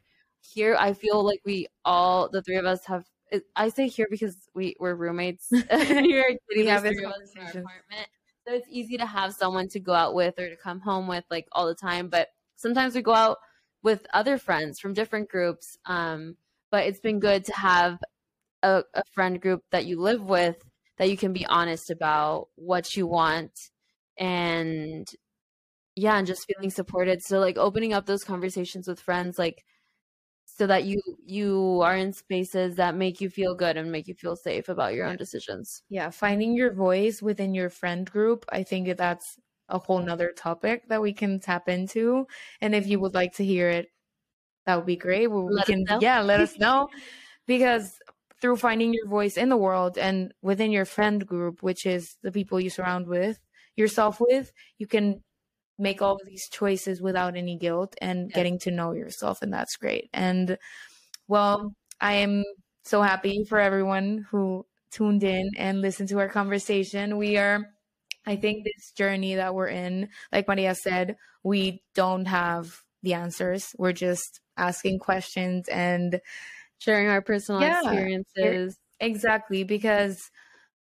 here 0.53 0.75
i 0.79 0.93
feel 0.93 1.23
like 1.23 1.41
we 1.45 1.67
all 1.85 2.29
the 2.29 2.41
three 2.41 2.57
of 2.57 2.65
us 2.65 2.85
have 2.85 3.05
i 3.55 3.69
say 3.69 3.87
here 3.87 4.07
because 4.09 4.35
we 4.55 4.75
we're 4.79 4.95
roommates. 4.95 5.47
Here 5.69 6.37
we 6.55 6.65
have 6.67 6.83
three 6.83 7.03
of 7.03 7.11
us 7.11 7.33
in 7.35 7.41
our 7.41 7.49
apartment. 7.49 8.07
So 8.47 8.53
it's 8.53 8.67
easy 8.69 8.97
to 8.97 9.05
have 9.05 9.33
someone 9.33 9.67
to 9.69 9.79
go 9.81 9.93
out 9.93 10.15
with 10.15 10.39
or 10.39 10.49
to 10.49 10.55
come 10.55 10.79
home 10.79 11.07
with 11.07 11.25
like 11.29 11.47
all 11.51 11.67
the 11.67 11.75
time 11.75 12.07
but 12.07 12.29
sometimes 12.55 12.95
we 12.95 13.01
go 13.01 13.13
out 13.13 13.37
with 13.83 14.05
other 14.13 14.37
friends 14.37 14.79
from 14.79 14.93
different 14.93 15.29
groups 15.29 15.77
um 15.85 16.37
but 16.71 16.85
it's 16.85 17.01
been 17.01 17.19
good 17.19 17.43
to 17.45 17.53
have 17.53 17.99
a, 18.63 18.83
a 18.93 19.03
friend 19.13 19.41
group 19.41 19.63
that 19.71 19.85
you 19.85 19.99
live 19.99 20.23
with 20.23 20.57
that 20.97 21.09
you 21.09 21.17
can 21.17 21.33
be 21.33 21.45
honest 21.45 21.89
about 21.89 22.47
what 22.55 22.95
you 22.95 23.05
want 23.05 23.51
and 24.17 25.07
yeah 25.95 26.17
and 26.17 26.27
just 26.27 26.45
feeling 26.45 26.69
supported. 26.69 27.21
So 27.21 27.39
like 27.39 27.57
opening 27.57 27.93
up 27.93 28.05
those 28.05 28.23
conversations 28.23 28.87
with 28.87 28.99
friends 28.99 29.37
like 29.37 29.63
so 30.57 30.65
that 30.67 30.85
you 30.85 31.01
you 31.25 31.81
are 31.83 31.95
in 31.95 32.11
spaces 32.11 32.75
that 32.75 32.95
make 32.95 33.21
you 33.21 33.29
feel 33.29 33.53
good 33.53 33.77
and 33.77 33.91
make 33.91 34.07
you 34.07 34.15
feel 34.15 34.35
safe 34.35 34.69
about 34.69 34.93
your 34.93 35.05
own 35.05 35.17
decisions. 35.17 35.83
Yeah 35.89 36.09
finding 36.09 36.55
your 36.55 36.73
voice 36.73 37.21
within 37.21 37.53
your 37.53 37.69
friend 37.69 38.09
group 38.09 38.45
i 38.49 38.63
think 38.63 38.97
that's 38.97 39.37
a 39.69 39.77
whole 39.77 39.99
nother 39.99 40.31
topic 40.35 40.87
that 40.87 41.01
we 41.01 41.13
can 41.13 41.39
tap 41.39 41.67
into 41.67 42.25
and 42.61 42.73
if 42.73 42.87
you 42.87 42.99
would 42.99 43.13
like 43.13 43.33
to 43.35 43.43
hear 43.43 43.69
it 43.69 43.89
that 44.65 44.75
would 44.75 44.85
be 44.85 44.97
great. 44.97 45.27
We 45.27 45.41
let 45.41 45.65
can 45.65 45.85
yeah 46.01 46.21
let 46.21 46.39
us 46.41 46.57
know 46.59 46.89
because 47.47 47.99
through 48.41 48.57
finding 48.57 48.93
your 48.93 49.07
voice 49.07 49.37
in 49.37 49.49
the 49.49 49.57
world 49.57 49.97
and 49.97 50.33
within 50.41 50.71
your 50.71 50.85
friend 50.85 51.25
group 51.25 51.63
which 51.63 51.85
is 51.85 52.17
the 52.21 52.31
people 52.31 52.59
you 52.59 52.69
surround 52.69 53.07
with 53.07 53.39
yourself 53.75 54.19
with 54.19 54.51
you 54.77 54.87
can 54.87 55.23
make 55.77 56.01
all 56.01 56.15
of 56.15 56.25
these 56.25 56.47
choices 56.49 57.01
without 57.01 57.35
any 57.35 57.57
guilt 57.57 57.95
and 58.01 58.29
yeah. 58.29 58.35
getting 58.35 58.59
to 58.59 58.71
know 58.71 58.93
yourself 58.93 59.41
and 59.41 59.53
that's 59.53 59.75
great. 59.77 60.09
And 60.13 60.57
well 61.27 61.73
i 61.99 62.13
am 62.13 62.43
so 62.83 63.01
happy 63.01 63.43
for 63.43 63.59
everyone 63.59 64.25
who 64.29 64.65
tuned 64.91 65.23
in 65.23 65.49
and 65.57 65.81
listened 65.81 66.07
to 66.09 66.19
our 66.19 66.29
conversation. 66.29 67.17
We 67.17 67.37
are 67.37 67.65
i 68.25 68.35
think 68.35 68.63
this 68.63 68.91
journey 68.91 69.35
that 69.35 69.55
we're 69.55 69.67
in 69.67 70.09
like 70.31 70.47
maria 70.47 70.75
said 70.75 71.15
we 71.43 71.81
don't 71.95 72.25
have 72.25 72.83
the 73.03 73.13
answers. 73.13 73.73
We're 73.77 73.93
just 73.93 74.41
asking 74.57 74.99
questions 74.99 75.69
and 75.69 76.19
sharing 76.79 77.07
our 77.07 77.21
personal 77.21 77.61
yeah, 77.61 77.79
experiences. 77.79 78.77
exactly 78.99 79.63
because 79.63 80.29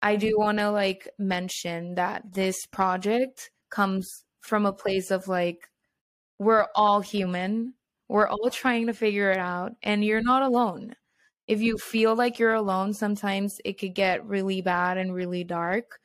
i 0.02 0.16
do 0.16 0.38
want 0.38 0.58
to 0.58 0.72
like 0.72 1.10
mention 1.20 1.96
that 1.96 2.34
this 2.34 2.66
project 2.68 3.52
comes 3.70 4.24
from 4.48 4.66
a 4.66 4.74
place 4.74 5.12
of 5.12 5.28
like 5.28 5.70
we're 6.40 6.68
all 6.76 7.02
human. 7.02 7.74
We're 8.10 8.28
all 8.28 8.50
trying 8.50 8.88
to 8.88 8.94
figure 8.94 9.32
it 9.32 9.40
out 9.40 9.74
and 9.84 10.04
you're 10.04 10.22
not 10.22 10.44
alone. 10.44 10.96
If 11.48 11.62
you 11.62 11.78
feel 11.78 12.16
like 12.16 12.40
you're 12.40 12.54
alone 12.54 12.94
sometimes 12.94 13.60
it 13.66 13.80
could 13.80 13.96
get 13.96 14.26
really 14.26 14.62
bad 14.62 14.98
and 14.98 15.14
really 15.14 15.44
dark 15.44 16.00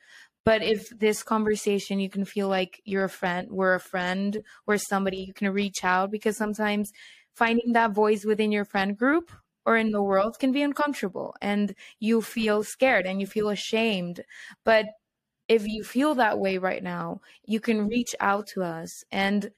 but 0.45 0.61
if 0.61 0.89
this 0.89 1.23
conversation 1.23 1.99
you 1.99 2.09
can 2.09 2.25
feel 2.25 2.47
like 2.47 2.81
you're 2.85 3.05
a 3.05 3.09
friend 3.09 3.47
we're 3.51 3.75
a 3.75 3.79
friend 3.79 4.41
or 4.67 4.77
somebody 4.77 5.17
you 5.17 5.33
can 5.33 5.49
reach 5.49 5.83
out 5.83 6.11
because 6.11 6.37
sometimes 6.37 6.91
finding 7.35 7.73
that 7.73 7.91
voice 7.91 8.25
within 8.25 8.51
your 8.51 8.65
friend 8.65 8.97
group 8.97 9.31
or 9.65 9.77
in 9.77 9.91
the 9.91 10.03
world 10.03 10.37
can 10.39 10.51
be 10.51 10.61
uncomfortable 10.61 11.35
and 11.41 11.75
you 11.99 12.21
feel 12.21 12.63
scared 12.63 13.05
and 13.05 13.21
you 13.21 13.27
feel 13.27 13.49
ashamed. 13.49 14.21
But 14.65 14.85
if 15.47 15.67
you 15.67 15.83
feel 15.83 16.15
that 16.15 16.39
way 16.39 16.57
right 16.57 16.83
now, 16.83 17.21
you 17.45 17.59
can 17.59 17.87
reach 17.87 18.15
out 18.19 18.47
to 18.47 18.63
us 18.63 19.03
and 19.11 19.51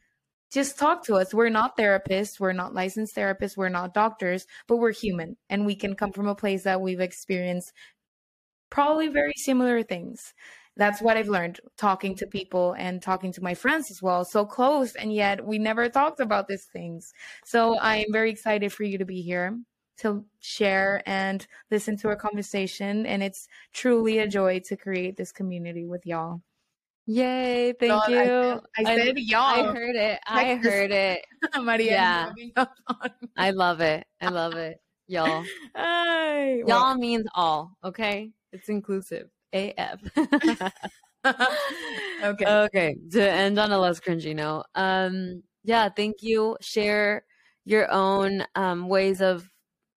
just 0.52 0.78
talk 0.78 1.04
to 1.06 1.16
us. 1.16 1.34
We're 1.34 1.50
not 1.50 1.78
therapists, 1.78 2.40
we're 2.40 2.54
not 2.54 2.74
licensed 2.74 3.16
therapists, 3.16 3.58
we're 3.58 3.70
not 3.70 3.94
doctors, 3.94 4.48
but 4.68 4.78
we're 4.78 4.94
human 4.94 5.38
and 5.50 5.66
we 5.66 5.76
can 5.76 5.96
come 5.96 6.12
from 6.12 6.28
a 6.28 6.36
place 6.36 6.64
that 6.64 6.82
we've 6.82 7.00
experienced 7.00 7.74
probably 8.70 9.08
very 9.08 9.34
similar 9.36 9.84
things. 9.84 10.34
That's 10.78 11.02
what 11.02 11.18
I've 11.18 11.30
learned 11.30 11.62
talking 11.78 12.16
to 12.16 12.28
people 12.28 12.74
and 12.78 13.02
talking 13.02 13.32
to 13.34 13.42
my 13.42 13.54
friends 13.54 13.90
as 13.90 14.02
well. 14.02 14.26
So 14.26 14.46
close, 14.46 14.94
and 14.96 15.14
yet 15.14 15.46
we 15.46 15.58
never 15.58 15.88
talked 15.88 16.20
about 16.20 16.48
these 16.48 16.66
things. 16.74 17.14
So 17.46 17.78
I 17.78 17.98
am 17.98 18.12
very 18.12 18.30
excited 18.30 18.74
for 18.74 18.84
you 18.84 18.98
to 18.98 19.06
be 19.06 19.22
here 19.22 19.58
to 19.98 20.26
share 20.40 21.02
and 21.06 21.46
listen 21.72 21.98
to 21.98 22.10
our 22.10 22.16
conversation. 22.16 23.06
And 23.06 23.24
it's 23.24 23.48
truly 23.74 24.20
a 24.20 24.28
joy 24.28 24.60
to 24.66 24.76
create 24.76 25.18
this 25.18 25.32
community 25.32 25.86
with 25.86 26.06
y'all. 26.06 26.42
Yay, 27.08 27.74
thank 27.80 28.08
you. 28.08 28.18
I, 28.18 28.60
I 28.78 28.84
said 28.84 29.16
I, 29.16 29.20
y'all. 29.20 29.42
I 29.42 29.64
heard 29.74 29.96
it. 29.96 30.20
I 30.26 30.56
heard 30.56 30.92
it. 30.92 31.26
Maria. 31.62 32.34
Yeah. 32.56 32.66
I 33.38 33.52
love 33.52 33.80
it. 33.82 34.06
I 34.20 34.30
love 34.30 34.56
it. 34.56 34.82
Y'all. 35.08 35.44
Hi. 35.76 36.56
Y'all 36.56 36.66
well. 36.68 36.98
means 36.98 37.26
all, 37.36 37.78
okay? 37.84 38.32
It's 38.52 38.70
inclusive. 38.70 39.30
AF. 39.54 40.02
okay. 42.24 42.46
Okay. 42.46 42.96
To 43.12 43.22
end 43.22 43.60
on 43.60 43.72
a 43.72 43.78
less 43.78 44.00
cringy 44.00 44.36
note. 44.36 44.66
Um, 44.74 45.44
yeah, 45.64 45.90
thank 45.90 46.18
you. 46.22 46.58
Share 46.60 47.24
your 47.66 47.92
own 47.92 48.46
um, 48.56 48.88
ways 48.88 49.22
of 49.22 49.48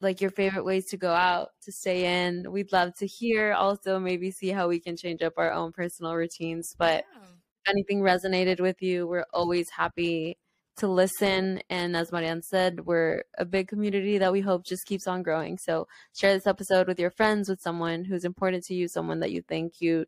like 0.00 0.20
your 0.20 0.30
favorite 0.30 0.64
ways 0.64 0.86
to 0.86 0.96
go 0.96 1.12
out 1.12 1.48
to 1.62 1.72
stay 1.72 2.26
in. 2.26 2.50
We'd 2.50 2.72
love 2.72 2.94
to 2.98 3.06
hear. 3.06 3.52
Also, 3.52 3.98
maybe 3.98 4.30
see 4.30 4.50
how 4.50 4.68
we 4.68 4.80
can 4.80 4.96
change 4.96 5.22
up 5.22 5.34
our 5.36 5.52
own 5.52 5.72
personal 5.72 6.14
routines. 6.14 6.74
But 6.78 7.04
yeah. 7.12 7.22
if 7.22 7.70
anything 7.70 8.00
resonated 8.00 8.60
with 8.60 8.80
you, 8.80 9.06
we're 9.06 9.26
always 9.32 9.70
happy 9.70 10.38
to 10.76 10.86
listen. 10.86 11.60
And 11.68 11.96
as 11.96 12.12
Marianne 12.12 12.42
said, 12.42 12.86
we're 12.86 13.24
a 13.36 13.44
big 13.44 13.68
community 13.68 14.18
that 14.18 14.32
we 14.32 14.40
hope 14.40 14.64
just 14.64 14.86
keeps 14.86 15.06
on 15.06 15.22
growing. 15.22 15.58
So 15.58 15.88
share 16.16 16.32
this 16.32 16.46
episode 16.46 16.86
with 16.86 17.00
your 17.00 17.10
friends, 17.10 17.48
with 17.48 17.60
someone 17.60 18.04
who's 18.04 18.24
important 18.24 18.64
to 18.64 18.74
you, 18.74 18.88
someone 18.88 19.20
that 19.20 19.32
you 19.32 19.42
think 19.42 19.80
you 19.80 20.06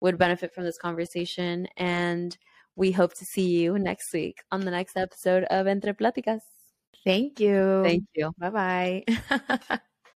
would 0.00 0.18
benefit 0.18 0.54
from 0.54 0.64
this 0.64 0.78
conversation. 0.78 1.66
And 1.76 2.36
we 2.76 2.92
hope 2.92 3.14
to 3.14 3.24
see 3.24 3.48
you 3.48 3.78
next 3.78 4.12
week 4.12 4.42
on 4.52 4.60
the 4.60 4.70
next 4.70 4.96
episode 4.96 5.44
of 5.44 5.66
Entre 5.66 5.94
Platicas. 5.94 6.59
Thank 7.04 7.40
you. 7.40 7.82
Thank 7.82 8.04
you. 8.14 8.32
Bye 8.38 8.50
bye. 8.50 9.04